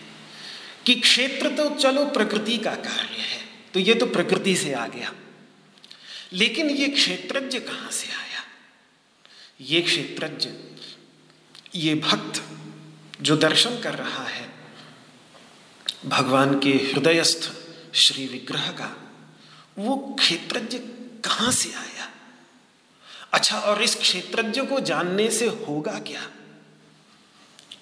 [0.86, 3.42] कि क्षेत्र तो चलो प्रकृति का कार्य है
[3.74, 5.14] तो ये तो प्रकृति से आ गया।
[6.34, 8.44] लेकिन ये क्षेत्रज्ञ कहाँ से आया?
[9.62, 10.50] ये क्षेत्रज्ञ
[11.76, 12.44] ये भक्त
[13.22, 14.50] जो दर्शन कर रहा है,
[16.06, 17.52] भगवान के हृदयस्थ
[17.96, 18.98] श्री विग्रह का,
[19.78, 20.78] वो क्षेत्रज्ञ
[21.26, 22.12] कहाँ से आया?
[23.34, 26.30] अच्छा और इस क्षेत्रज्ञ को जानने से होगा क्या?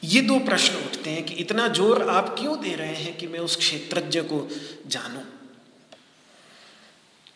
[0.04, 3.40] ये दो प्रश्न उठते हैं कि इतना ज़ोर आप क्यों दे रहे हैं कि मैं
[3.40, 4.50] उस क्षेत्रज्ञ को
[4.88, 5.24] जानूं?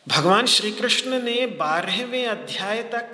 [0.08, 3.12] भगवान श्री कृष्ण ने बारहवें अध्याय तक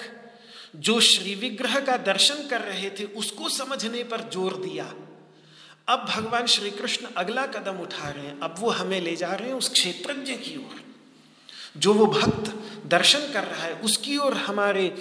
[0.76, 4.94] जो श्री विग्रह का दर्शन कर रहे थे, उसको समझने पर ज़ोर दिया।
[5.88, 9.48] अब भगवान श्री कृष्ण अगला कदम उठा रहे हैं। अब वो हमें ले जा रहे
[9.48, 10.84] हैं उस क्षेत्रज्ञ की ओर।
[11.78, 14.96] जो वो भक्त दर्शन कर रहा है, उसकी ओर हमारे,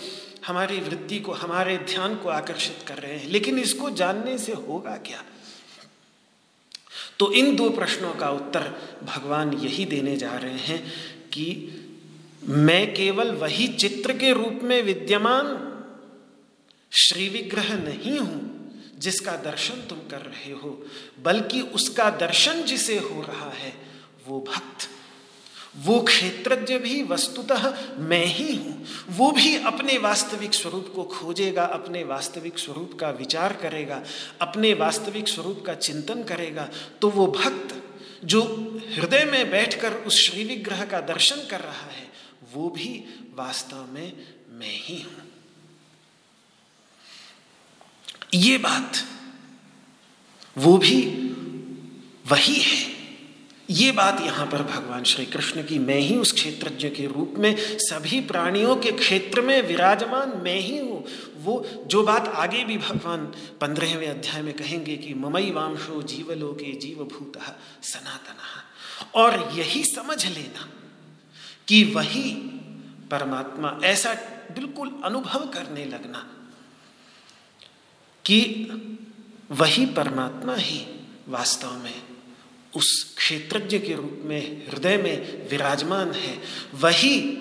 [0.46, 4.96] हमारी वृत्ति को, हमारे ध्यान को आकर्षित कर रहे हैं। लेकिन इसको जानने से होगा
[4.96, 5.24] क्या?
[7.18, 10.92] तो इन दो प्रश्नों का उत्तर भगवान यही देने जा रहे हैं
[11.28, 11.68] कि
[12.42, 15.68] मैं केवल वही चित्र के रूप में विद्यमान
[16.92, 18.40] श्री विग्रह नहीं हूँ,
[18.98, 20.70] जिसका दर्शन तुम कर रहे हो,
[21.22, 23.72] बल्कि उसका दर्शन जिसे हो रहा है,
[24.26, 24.88] वो भक्त।
[25.78, 27.62] वो क्षेत्रज्ञ भी वस्तुतः
[27.98, 33.52] मैं ही हूँ। वो भी अपने वास्तविक स्वरूप को खोजेगा, अपने वास्तविक स्वरूप का विचार
[33.52, 34.02] करेगा,
[34.40, 36.68] अपने वास्तविक स्वरूप का चिंतन करेगा
[37.00, 37.74] तो वो भक्त,
[38.24, 38.42] जो
[38.96, 42.01] हृदय में बैठकर उस श्री विग्रह का दर्शन कर रहा है
[42.54, 44.12] वो भी वास्तव में
[44.50, 45.32] मैं ही हूँ।
[48.34, 48.92] ये बात,
[50.58, 51.06] वो भी
[52.26, 52.92] वही है।
[53.70, 57.56] ये बात यहाँ पर भगवान श्री कृष्ण की मैं ही उस क्षेत्रज्ञ के रूप में,
[57.58, 61.04] सभी प्राणियों के क्षेत्र में विराजमान मैं ही हूँ।
[61.36, 63.26] वो, जो बात आगे भी भगवान
[63.60, 67.32] पंद्रहवें अध्याय में कहेंगे कि ममई वामशो जीवलोके जीवभूत
[67.82, 68.36] सनातन।
[69.14, 70.81] और यही समझ लेना
[71.68, 72.32] कि वही
[73.10, 74.14] परमात्मा ऐसा
[74.54, 76.28] बिल्कुल अनुभव करने लगना
[78.24, 78.68] कि
[79.50, 80.86] वही परमात्मा ही
[81.28, 82.02] वास्तव में
[82.76, 86.42] उस क्षेत्रज्ञ के रूप में, हृदय में विराजमान है।
[86.74, 87.38] वही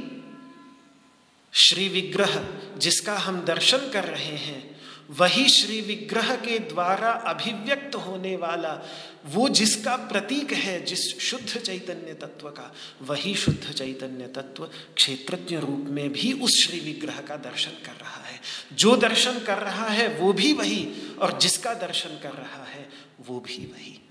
[1.54, 2.48] श्री विग्रह
[2.78, 4.71] जिसका हम दर्शन कर रहे हैं
[5.12, 8.90] वही श्री विग्रह के द्वारा अभिव्यक्त होने वाला
[9.26, 15.86] वो जिसका प्रतीक है, जिस शुद्ध चैतन्य तत्व का, वही शुद्ध चैतन्य तत्व क्षेत्रज्ञ रूप
[15.90, 18.42] में भी उस श्री विग्रह का दर्शन कर रहा है।
[18.74, 22.90] जो दर्शन कर रहा है, वो भी वही, और जिसका दर्शन कर रहा है,
[23.28, 24.10] वो भी वही।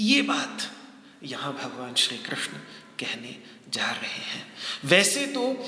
[0.00, 0.58] ये बात
[1.22, 2.52] यहाँ भगवान श्री कृष्ण
[2.98, 4.52] कहने जा रहे हैं।
[4.84, 5.64] वैसे तो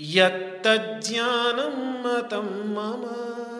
[0.00, 3.57] यत्तज्ज्ञानं मतं मम।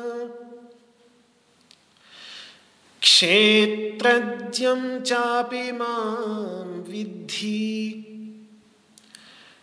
[3.00, 8.04] क्षेत्रज्ञं चापि माँ विद्धि।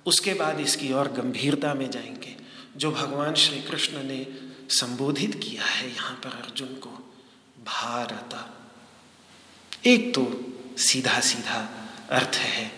[0.05, 2.35] उसके बाद इसकी और गंभीरता में जाएँगे,
[2.77, 4.25] जो भगवान श्री कृष्ण ने
[4.69, 6.89] संबोधित किया है यहाँ पर अर्जुन को,
[7.65, 8.55] भारत।
[9.87, 10.23] एक तो
[10.77, 11.59] सीधा सीधा
[12.09, 12.71] अर्थ है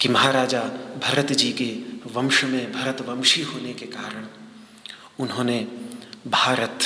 [0.00, 0.62] कि महाराजा
[1.02, 1.70] भरत जी के
[2.12, 4.26] वंश में भरत वंशी होने के कारण
[5.20, 5.60] उन्होंने
[6.26, 6.78] भारत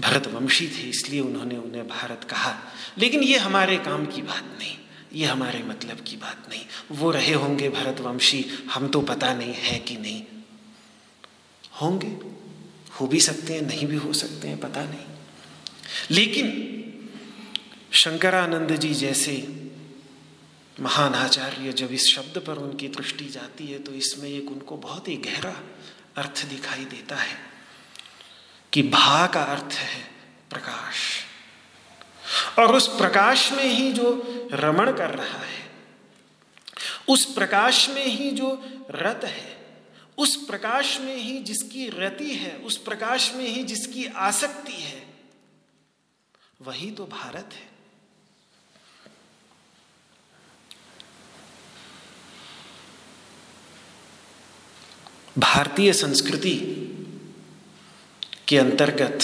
[0.00, 2.54] भरत वंशी थे, इसलिए उन्होंने उन्हें भारत कहा।
[2.98, 4.76] लेकिन ये हमारे काम की बात नहीं,
[5.12, 9.54] ये हमारे मतलब की बात नहीं। वो रहे होंगे भरत वंशी हम तो पता नहीं
[9.54, 10.22] है कि नहीं।
[11.82, 12.08] होंगे,
[13.00, 15.04] हो भी सकते हैं, नहीं भी हो सकते हैं, पता नहीं।
[16.10, 16.70] लेकिन
[17.92, 19.32] शंकरानंद जी जैसे
[20.80, 25.08] महान आचार्य जब इस शब्द पर उनकी दृष्टि जाती है तो इसमें एक उनको बहुत
[25.08, 25.54] ही गहरा
[26.16, 27.38] अर्थ दिखाई देता है
[28.72, 30.02] कि भा का अर्थ है
[30.50, 31.24] प्रकाश।
[32.58, 35.70] और उस प्रकाश में ही जो रमण कर रहा है,
[37.08, 39.82] उस प्रकाश में ही जो रत है,
[40.18, 45.06] उस प्रकाश में ही जिसकी रति है, उस प्रकाश में ही जिसकी आसक्ति है,
[46.62, 47.73] वही तो भारत है।
[55.38, 56.54] भारतीय संस्कृति
[58.48, 59.18] के अंतर्गत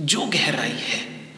[0.00, 1.34] जो गहराई है,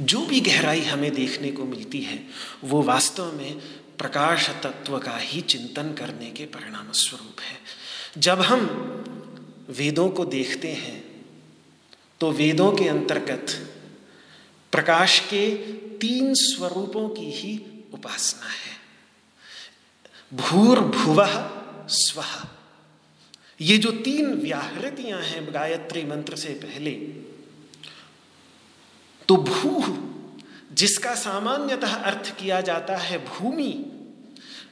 [0.00, 2.26] जो भी गहराई हमें देखने को मिलती है,
[2.64, 3.58] वो वास्तव में
[3.98, 7.58] प्रकाश तत्व का ही चिंतन करने के परिणाम स्वरूप है।
[8.18, 8.60] जब हम
[9.70, 11.24] वेदों को देखते हैं
[12.20, 13.46] तो वेदों के अंतर्गत
[14.72, 15.50] प्रकाश के
[15.96, 17.60] तीन स्वरूपों की ही
[17.94, 18.76] उपासना है।
[20.34, 21.24] भूर्भुव
[21.88, 22.24] स्व।
[23.60, 26.90] ये जो तीन व्याहृतियाँ हैं गायत्री मंत्र से पहले
[29.28, 29.82] तो भू,
[30.72, 33.84] जिसका सामान्यतः अर्थ किया जाता है भूमि,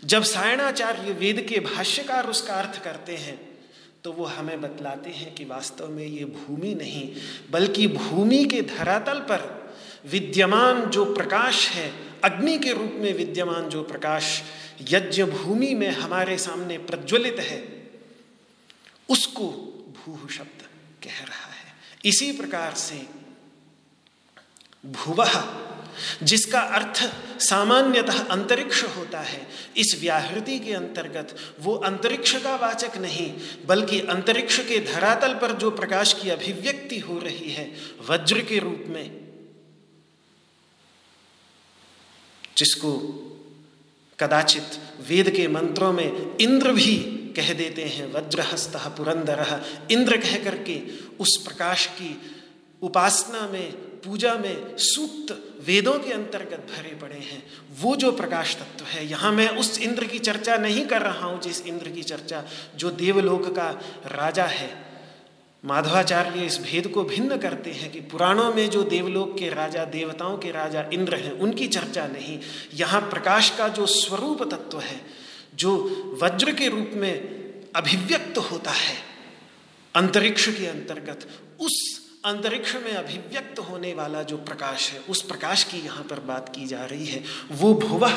[0.05, 3.39] जब सायणाचार्य वेद के भाष्यकार उसका अर्थ करते हैं
[4.05, 7.09] तो वो हमें बतलाते हैं कि वास्तव में ये भूमि नहीं,
[7.51, 9.73] बल्कि भूमि के धरातल पर
[10.11, 11.93] विद्यमान जो प्रकाश है,
[12.25, 14.43] अग्नि के रूप में विद्यमान जो प्रकाश
[14.91, 17.78] यज्ञ भूमि में हमारे सामने प्रज्वलित है
[19.09, 19.49] उसको
[19.99, 20.63] भू शब्द
[21.05, 23.07] कह रहा है। इसी प्रकार से
[24.87, 25.25] भुव,
[26.23, 27.01] जिसका अर्थ
[27.41, 33.33] सामान्यतः अंतरिक्ष होता है, इस व्याहृति के अंतर्गत वो अंतरिक्ष का वाचक नहीं,
[33.67, 37.77] बल्कि अंतरिक्ष के धरातल पर जो प्रकाश की अभिव्यक्ति हो रही है,
[38.09, 39.29] वज्र के रूप में,
[42.57, 42.95] जिसको
[44.19, 49.45] कदाचित वेद के मंत्रों में इंद्र भी कह देते हैं, वज्रहस्त पुरंदर।
[49.91, 50.81] इंद्र कह करके
[51.21, 52.17] उस प्रकाश की
[52.83, 53.73] उपासना में,
[54.05, 55.33] पूजा में सूक्त
[55.67, 57.43] वेदों के अंतर्गत भरे पड़े हैं।
[57.81, 61.41] वो जो प्रकाश तत्व है, यहाँ मैं उस इंद्र की चर्चा नहीं कर रहा हूँ,
[61.41, 62.45] जिस इंद्र की चर्चा
[62.77, 63.71] जो देवलोक का
[64.07, 64.71] राजा है।
[65.65, 70.37] माधवाचार्य इस भेद को भिन्न करते हैं कि पुराणों में जो देवलोक के राजा, देवताओं
[70.39, 72.39] के राजा इंद्र हैं, उनकी चर्चा नहीं।
[72.75, 75.01] यहाँ प्रकाश का जो स्वरूप तत्व है
[75.59, 75.77] जो
[76.23, 77.15] वज्र के रूप में
[77.77, 78.97] अभिव्यक्त होता है,
[79.95, 81.29] अंतरिक्ष के अंतर्गत,
[81.61, 86.49] उस अंतरिक्ष में अभिव्यक्त होने वाला जो प्रकाश है, उस प्रकाश की यहाँ पर बात
[86.55, 88.17] की जा रही है, वो भुवह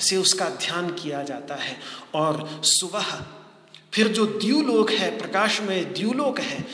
[0.00, 1.76] से उसका ध्यान किया जाता है
[2.14, 3.24] और सुबह
[3.92, 6.64] फिर जो द्यूलोक है प्रकाश में द्यूलोक है,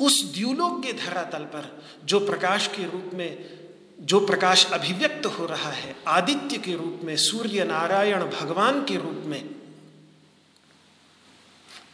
[0.00, 3.57] उस द्यूलोक के धरातल पर जो प्रकाश के रूप में
[3.98, 9.22] जो प्रकाश अभिव्यक्त हो रहा है, आदित्य के रूप में सूर्य नारायण भगवान के रूप
[9.26, 9.42] में,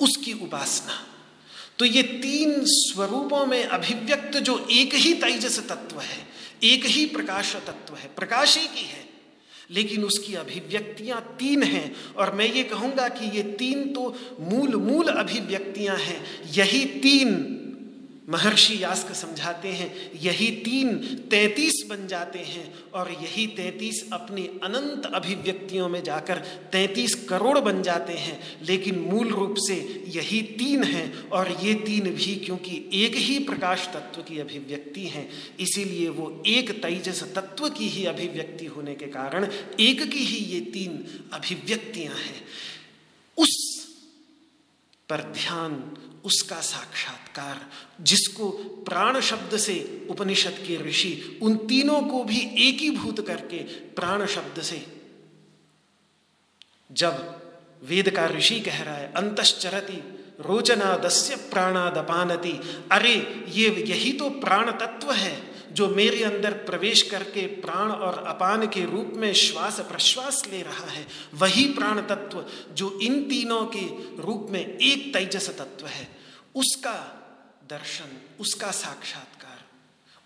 [0.01, 0.99] उसकी उपासना।
[1.79, 6.27] तो ये तीन स्वरूपों में अभिव्यक्त जो एक ही तेजस तत्व है,
[6.65, 9.09] एक ही प्रकाश तत्व है, प्रकाश एक ही है,
[9.71, 15.09] लेकिन उसकी अभिव्यक्तियाँ तीन हैं। और मैं ये कहूँगा कि ये तीन तो मूल मूल
[15.09, 17.33] अभिव्यक्तियाँ हैं, यही तीन
[18.29, 20.97] महर्षि यास्क समझाते हैं, यही तीन
[21.31, 26.39] तैतीस बन जाते हैं और यही तैतीस अपनी अनंत अभिव्यक्तियों में जाकर
[26.73, 29.75] तैतीस करोड़ बन जाते हैं। लेकिन मूल रूप से
[30.09, 35.29] यही तीन हैं और ये तीन भी क्योंकि एक ही प्रकाश तत्व की अभिव्यक्ति हैं,
[35.61, 39.49] इसीलिए वो एक तेजस तत्व की ही अभिव्यक्ति होने के कारण
[39.81, 42.43] एक की ही ये तीन अभिव्यक्तियाँ हैं।
[43.39, 43.55] उस
[45.09, 45.73] पर ध्यान
[46.25, 47.71] उसका साक्षात्कार,
[48.01, 48.51] जिसको
[48.89, 54.87] प्राण शब्द से उपनिषद के ऋषि उन तीनों को भी एकीभूत करके प्राण शब्द से।
[56.93, 57.43] जब
[57.85, 59.97] वेद का ऋषि कह रहा है, अंतश्चरती
[60.41, 62.61] रोचना दस्य प्राणादपानति।
[62.93, 68.67] अरे, ये यही तो प्राण तत्व है। जो मेरे अंदर प्रवेश करके प्राण और अपान
[68.67, 73.87] के रूप में श्वास प्रश्वास ले रहा है, वही प्राण तत्व जो इन तीनों के
[74.23, 76.09] रूप में एक तेजस तत्व है,
[76.55, 76.95] उसका
[77.71, 79.63] दर्शन, उसका साक्षात्कार,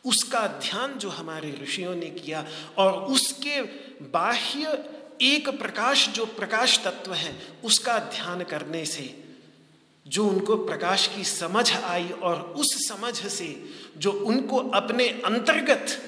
[0.05, 2.45] उसका ध्यान जो हमारे ऋषियों ने किया
[2.79, 3.61] और उसके
[4.09, 4.79] बाह्य
[5.23, 7.35] एक प्रकाश जो प्रकाश तत्व है,
[7.65, 9.03] उसका ध्यान करने से
[10.09, 13.65] जो उनको प्रकाश की समझ आई और उस समझ से
[13.97, 16.03] जो उनको अपने अंतर्गत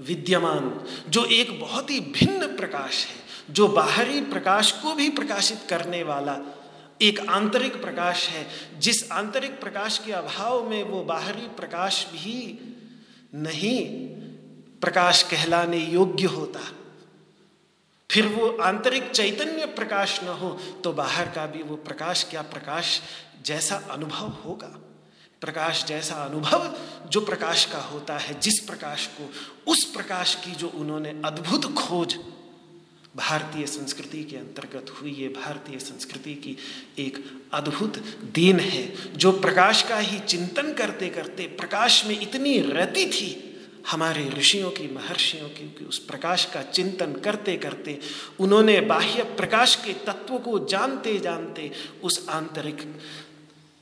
[0.00, 6.02] विद्यमान, जो एक बहुत ही भिन्न प्रकाश है, जो बाहरी प्रकाश को भी प्रकाशित करने
[6.02, 6.38] वाला
[7.02, 8.46] एक आंतरिक प्रकाश है,
[8.78, 12.58] जिस आंतरिक प्रकाश के अभाव में वो बाहरी प्रकाश भी
[13.34, 14.06] नहीं
[14.80, 16.60] प्रकाश कहलाने योग्य होता।
[18.10, 20.50] फिर वो आंतरिक चैतन्य प्रकाश न हो
[20.84, 23.00] तो बाहर का भी वो प्रकाश, क्या प्रकाश
[23.46, 24.78] जैसा अनुभव होगा?
[25.40, 26.74] प्रकाश जैसा अनुभव
[27.08, 29.30] जो प्रकाश का होता है, जिस प्रकाश को,
[29.72, 32.16] उस प्रकाश की जो उन्होंने अद्भुत खोज
[33.16, 36.56] भारतीय संस्कृति के अंतर्गत हुई है भारतीय संस्कृति की
[36.98, 37.98] एक अद्भुत
[38.34, 38.82] देन है,
[39.16, 43.30] जो प्रकाश का ही चिंतन करते करते प्रकाश में इतनी रति थी
[43.86, 48.00] हमारे ऋषियों की महर्षियों की, की उस प्रकाश का चिंतन करते करते
[48.40, 51.72] उन्होंने बाह्य प्रकाश के तत्व को जानते जानते
[52.02, 52.82] उस आंतरिक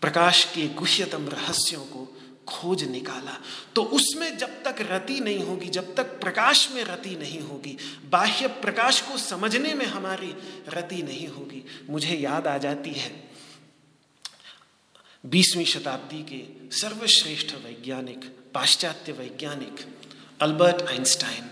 [0.01, 2.16] प्रकाश के गुह्यतम रहस्यों को
[2.49, 3.40] खोज निकाला।
[3.74, 7.76] तो उसमें जब तक रति नहीं होगी जब तक प्रकाश में रति नहीं होगी
[8.11, 10.34] बाह्य प्रकाश को समझने में हमारी
[10.68, 13.30] रति नहीं होगी मुझे याद आ जाती है
[15.26, 19.84] बीसवीं शताब्दी के सर्वश्रेष्ठ वैज्ञानिक पाश्चात्य वैज्ञानिक
[20.40, 21.51] अल्बर्ट आइंस्टाइन,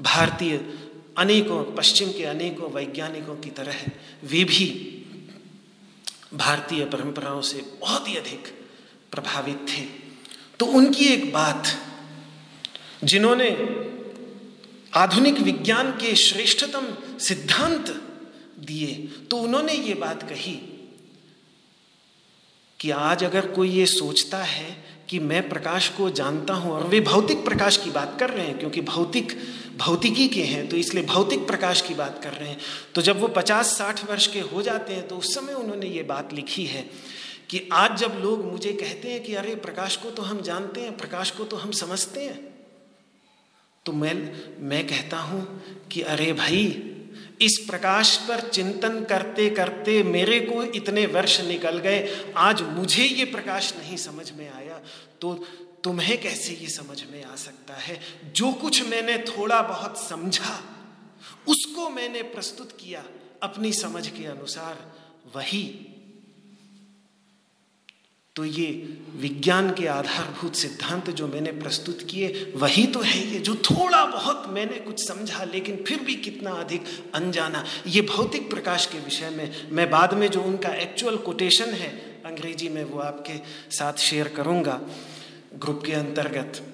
[0.00, 0.56] भारतीय
[1.18, 3.84] अनेकों, पश्चिम के अनेकों वैज्ञानिकों की तरह
[4.24, 4.66] वे भी
[6.34, 8.48] भारतीय परंपराओं से बहुत ही अधिक
[9.12, 9.82] प्रभावित थे।
[10.58, 11.64] तो उनकी एक बात,
[13.04, 13.50] जिन्होंने
[14.94, 16.86] आधुनिक विज्ञान के श्रेष्ठतम
[17.18, 17.88] सिद्धांत
[18.58, 18.94] दिए
[19.30, 20.54] तो उन्होंने ये बात कही
[22.80, 27.00] कि आज अगर कोई ये सोचता है कि मैं प्रकाश को जानता हूँ और वे
[27.00, 29.32] भौतिक प्रकाश की बात कर रहे हैं, क्योंकि भौतिक,
[29.78, 32.58] भौतिकी के हैं तो इसलिए भौतिक प्रकाश की बात कर रहे हैं।
[32.94, 36.02] तो जब वो पचास, साठ वर्ष के हो जाते हैं तो उस समय उन्होंने ये
[36.02, 36.82] बात लिखी है
[37.50, 40.96] कि आज जब लोग मुझे कहते हैं कि अरे, प्रकाश को तो हम जानते हैं,
[40.96, 42.38] प्रकाश को तो हम समझते हैं
[43.86, 44.14] तो मैं
[44.60, 46.66] मैं कहता हूँ कि अरे भाई
[47.42, 53.24] इस प्रकाश पर चिंतन करते करते मेरे को इतने वर्ष निकल गए, आज मुझे ये
[53.24, 54.80] प्रकाश नहीं समझ में आया
[55.20, 55.34] तो
[55.84, 58.00] तुम्हें कैसे ये समझ में आ सकता है?
[58.34, 60.60] जो कुछ मैंने थोड़ा बहुत समझा,
[61.48, 63.04] उसको मैंने प्रस्तुत किया
[63.42, 64.78] अपनी समझ के अनुसार,
[65.36, 65.62] वही
[68.36, 73.54] तो ये विज्ञान के आधारभूत सिद्धांत जो मैंने प्रस्तुत किए, वही तो है ये जो
[73.54, 78.98] थोड़ा बहुत मैंने कुछ समझा, लेकिन फिर भी कितना अधिक अनजाना। ये भौतिक प्रकाश के
[78.98, 83.38] विषय में, मैं बाद में जो उनका एक्चुअल कोटेशन है, अंग्रेज़ी में वो आपके
[83.76, 84.80] साथ शेयर करूँगा।
[85.54, 86.73] ग्रुप के अंतर्गत।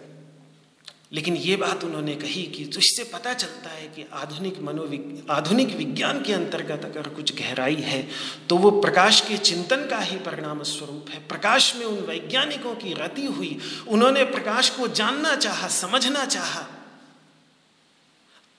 [1.12, 5.74] लेकिन ये बात उन्होंने कही कि तो इससे पता चलता है कि आधुनिक मनोविग, आधुनिक
[5.76, 8.08] विज्ञान के अंतर्गत अगर कुछ गहराई है
[8.48, 12.94] तो वो प्रकाश के चिंतन का ही परिणाम स्वरूप है। प्रकाश में उन वैज्ञानिकों की
[12.94, 13.58] रति हुई।
[13.88, 16.66] उन्होंने प्रकाश को जानना चाहा, समझना चाहा।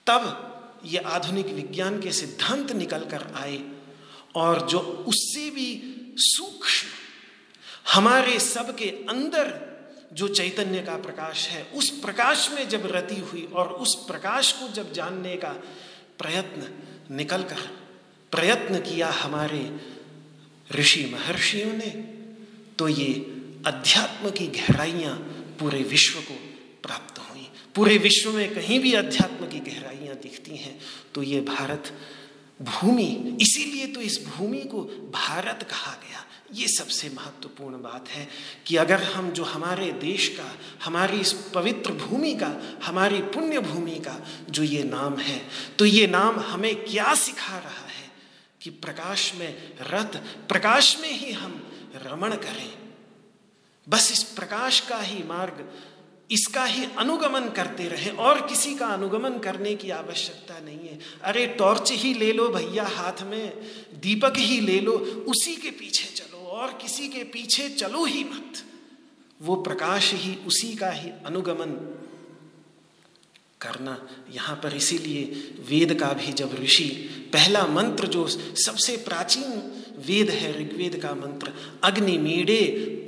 [0.07, 0.47] तब
[0.85, 3.59] ये आधुनिक विज्ञान के सिद्धांत निकल कर आए
[4.35, 5.69] और जो उससे भी
[6.17, 6.87] सूक्ष्म,
[7.93, 9.70] हमारे सबके अंदर
[10.11, 14.67] जो चैतन्य का प्रकाश है, उस प्रकाश में जब रति हुई और उस प्रकाश को
[14.67, 15.51] जब जानने का
[16.19, 17.69] प्रयत्न निकल कर
[18.31, 19.61] प्रयत्न किया हमारे
[20.69, 21.89] ऋषि महर्षियों ने
[22.79, 23.13] तो ये
[23.65, 25.15] अध्यात्म की गहराइयाँ
[25.59, 26.33] पूरे विश्व को
[26.83, 30.79] प्राप्त हुई। पूरे विश्व में कहीं भी अध्यात्म की गहराइयाँ दिखती हैं
[31.15, 31.91] तो ये भारत
[32.61, 34.81] भूमि, इसीलिए तो इस भूमि को
[35.13, 38.27] भारत कहा गया। ये सबसे महत्वपूर्ण बात है
[38.67, 42.51] कि अगर हम जो हमारे देश का, हमारी इस पवित्र भूमि का,
[42.83, 44.15] हमारी पुण्य भूमि का
[44.49, 45.47] जो ये नाम है
[45.79, 48.11] तो ये नाम हमें क्या सिखा रहा है
[48.61, 51.53] कि प्रकाश में रथ, प्रकाश में ही हम
[51.95, 52.73] रमण करें।
[53.89, 55.71] बस इस प्रकाश का ही मार्ग,
[56.31, 61.47] इसका ही अनुगमन करते रहे। और किसी का अनुगमन करने की आवश्यकता नहीं है। अरे,
[61.47, 63.57] टॉर्च ही ले लो भैया हाथ में,
[63.93, 64.91] दीपक ही ले लो,
[65.27, 66.30] उसी के पीछे चलो।
[66.61, 68.63] और किसी के पीछे चलो ही मत।
[69.41, 71.71] वो प्रकाश ही उसी का ही अनुगमन
[73.61, 73.97] करना
[74.31, 75.23] यहाँ पर इसीलिए
[75.69, 76.87] वेद का भी जब ऋषि
[77.33, 79.51] पहला मंत्र जो सबसे प्राचीन
[80.07, 81.53] वेद है, ऋग्वेद का मंत्र
[81.83, 82.61] अग्निमीडे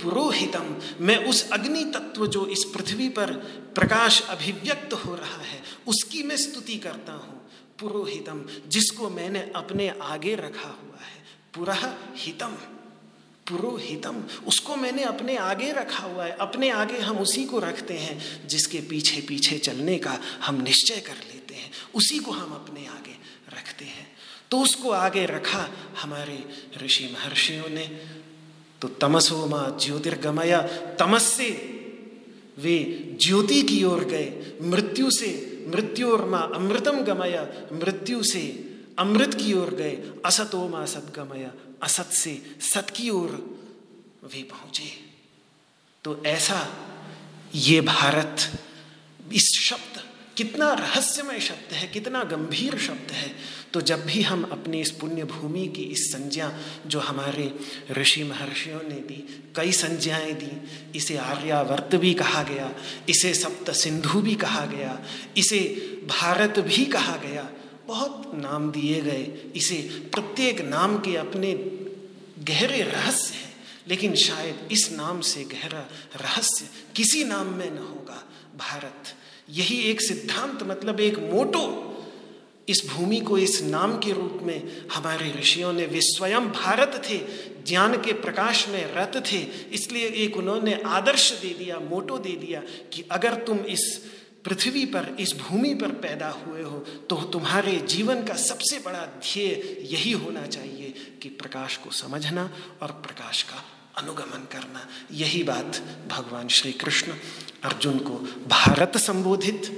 [0.04, 3.32] पुरोहितम, मैं उस अग्नि तत्व जो इस पृथ्वी पर
[3.76, 7.42] प्रकाश अभिव्यक्त हो रहा है, उसकी मैं स्तुति करता हूँ।
[7.80, 11.24] पुरोहितम, जिसको मैंने अपने आगे रखा हुआ है
[11.56, 12.58] पुरहितम
[13.48, 18.48] पुरोहितम, उसको मैंने अपने आगे रखा हुआ है। अपने आगे हम उसी को रखते हैं,
[18.48, 23.16] जिसके पीछे पीछे चलने का हम निश्चय कर लेते हैं। उसी को हम अपने आगे
[23.56, 24.08] रखते हैं।
[24.52, 25.70] तो उसको आगे रखा
[26.02, 26.44] हमारे
[26.86, 28.02] ऋषि महर्षियों ने।
[28.82, 30.62] तो तमसो माँ ज्योतिर्गमया
[31.00, 31.50] तमस से
[32.58, 32.78] वे
[33.22, 38.70] ज्योति की ओर गए। मृत्यु से, मृत्यु और माँ अमृतम गमया, मृत्यु से
[39.00, 41.52] अमृत की ओर गए। असतो माँ सदगमया
[41.84, 42.42] असत से
[42.74, 43.30] सत की ओर
[44.24, 45.14] वे पहुँचे।
[46.04, 46.68] तो ऐसा
[47.56, 48.60] ये भारत,
[49.34, 50.04] इस शब्द
[50.38, 53.36] कितना रहस्यमय शब्द है, कितना गंभीर शब्द है।
[53.74, 57.60] तो जब भी हम अपने इस पुण्य भूमि की इस संज्ञा जो हमारे
[57.92, 60.52] ऋषि महर्षियों ने दी, कई संज्ञाएँ दी,
[60.98, 62.76] इसे आर्यावर्त भी कहा गया,
[63.10, 65.00] इसे सप्त सिंधु भी कहा गया,
[65.38, 65.60] इसे
[66.06, 67.50] भारत भी कहा गया
[67.88, 69.76] बहुत नाम दिए गए। इसे
[70.14, 71.54] प्रत्येक नाम के अपने
[72.40, 73.54] गहरे रहस्य हैं,
[73.88, 78.24] लेकिन शायद इस नाम से गहरा रहस्य किसी नाम में न होगा।
[78.58, 79.16] भारत,
[79.50, 81.90] यही एक सिद्धांत मतलब एक मोटो।
[82.70, 87.18] इस भूमि को इस नाम के रूप में हमारे ऋषियों ने वे स्वयं भारत थे,
[87.68, 89.38] ज्ञान के प्रकाश में रत थे।
[89.72, 92.62] इसलिए एक उन्होंने आदर्श दे दिया, मोटो दे दिया
[92.94, 93.84] कि अगर तुम इस
[94.46, 96.80] पृथ्वी पर, इस भूमि पर पैदा हुए हो
[97.10, 99.52] तो तुम्हारे जीवन का सबसे बड़ा ध्येय
[99.92, 102.50] यही होना चाहिए कि प्रकाश को समझना
[102.82, 103.64] और प्रकाश का
[103.98, 107.14] अनुगमन करना। यही बात भगवान श्री कृष्ण
[107.64, 108.16] अर्जुन को
[108.48, 109.72] भारत संबोधित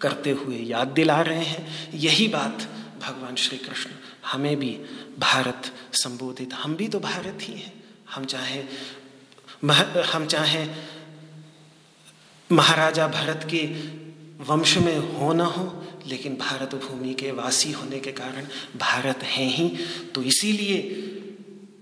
[0.00, 2.68] करते हुए याद दिला रहे हैं। यही बात
[3.02, 3.90] भगवान श्री कृष्ण
[4.26, 4.70] हमें भी
[5.18, 7.72] भारत संबोधित, हम भी तो भारत ही हैं।
[8.10, 8.62] हम चाहे
[10.04, 10.64] हम चाहे
[12.50, 13.62] महाराजा भरत के
[14.44, 15.64] वंश में हो न हो,
[16.06, 19.68] लेकिन भारत भूमि के वासी होने के कारण भारत हैं ही।
[20.14, 20.82] तो इसीलिए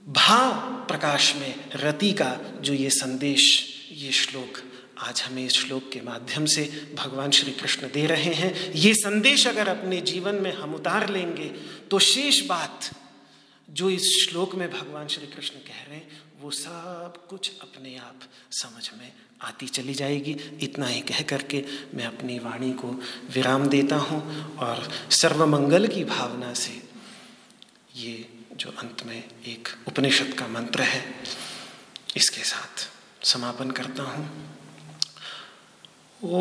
[0.08, 0.52] भाव
[0.88, 3.42] प्रकाश में रति का जो ये संदेश,
[3.92, 4.62] ये श्लोक
[4.98, 9.46] आज हमें इस श्लोक के माध्यम से भगवान श्री कृष्ण दे रहे हैं। ये संदेश
[9.46, 11.48] अगर अपने जीवन में हम उतार लेंगे
[11.90, 12.90] तो शेष बात
[13.70, 16.08] जो इस श्लोक में भगवान श्री कृष्ण कह रहे हैं,
[16.40, 18.20] वो सब कुछ अपने आप
[18.52, 21.64] समझ में आती चली जाएगी। इतना ही कह करके
[21.94, 22.88] मैं अपनी वाणी को
[23.34, 24.20] विराम देता हूँ
[24.58, 26.80] और सर्वमंगल की भावना से
[27.96, 28.14] ये
[28.56, 31.02] जो अंत में एक उपनिषद का मंत्र है,
[32.16, 32.88] इसके साथ
[33.26, 34.24] समापन करता हूँ।
[36.22, 36.40] ओ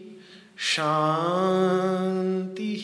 [0.61, 2.83] शान्तिः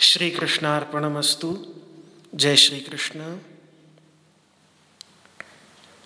[0.00, 1.66] श्रीकृष्णार्पणमस्तु।
[2.34, 3.38] जय श्री कृष्ण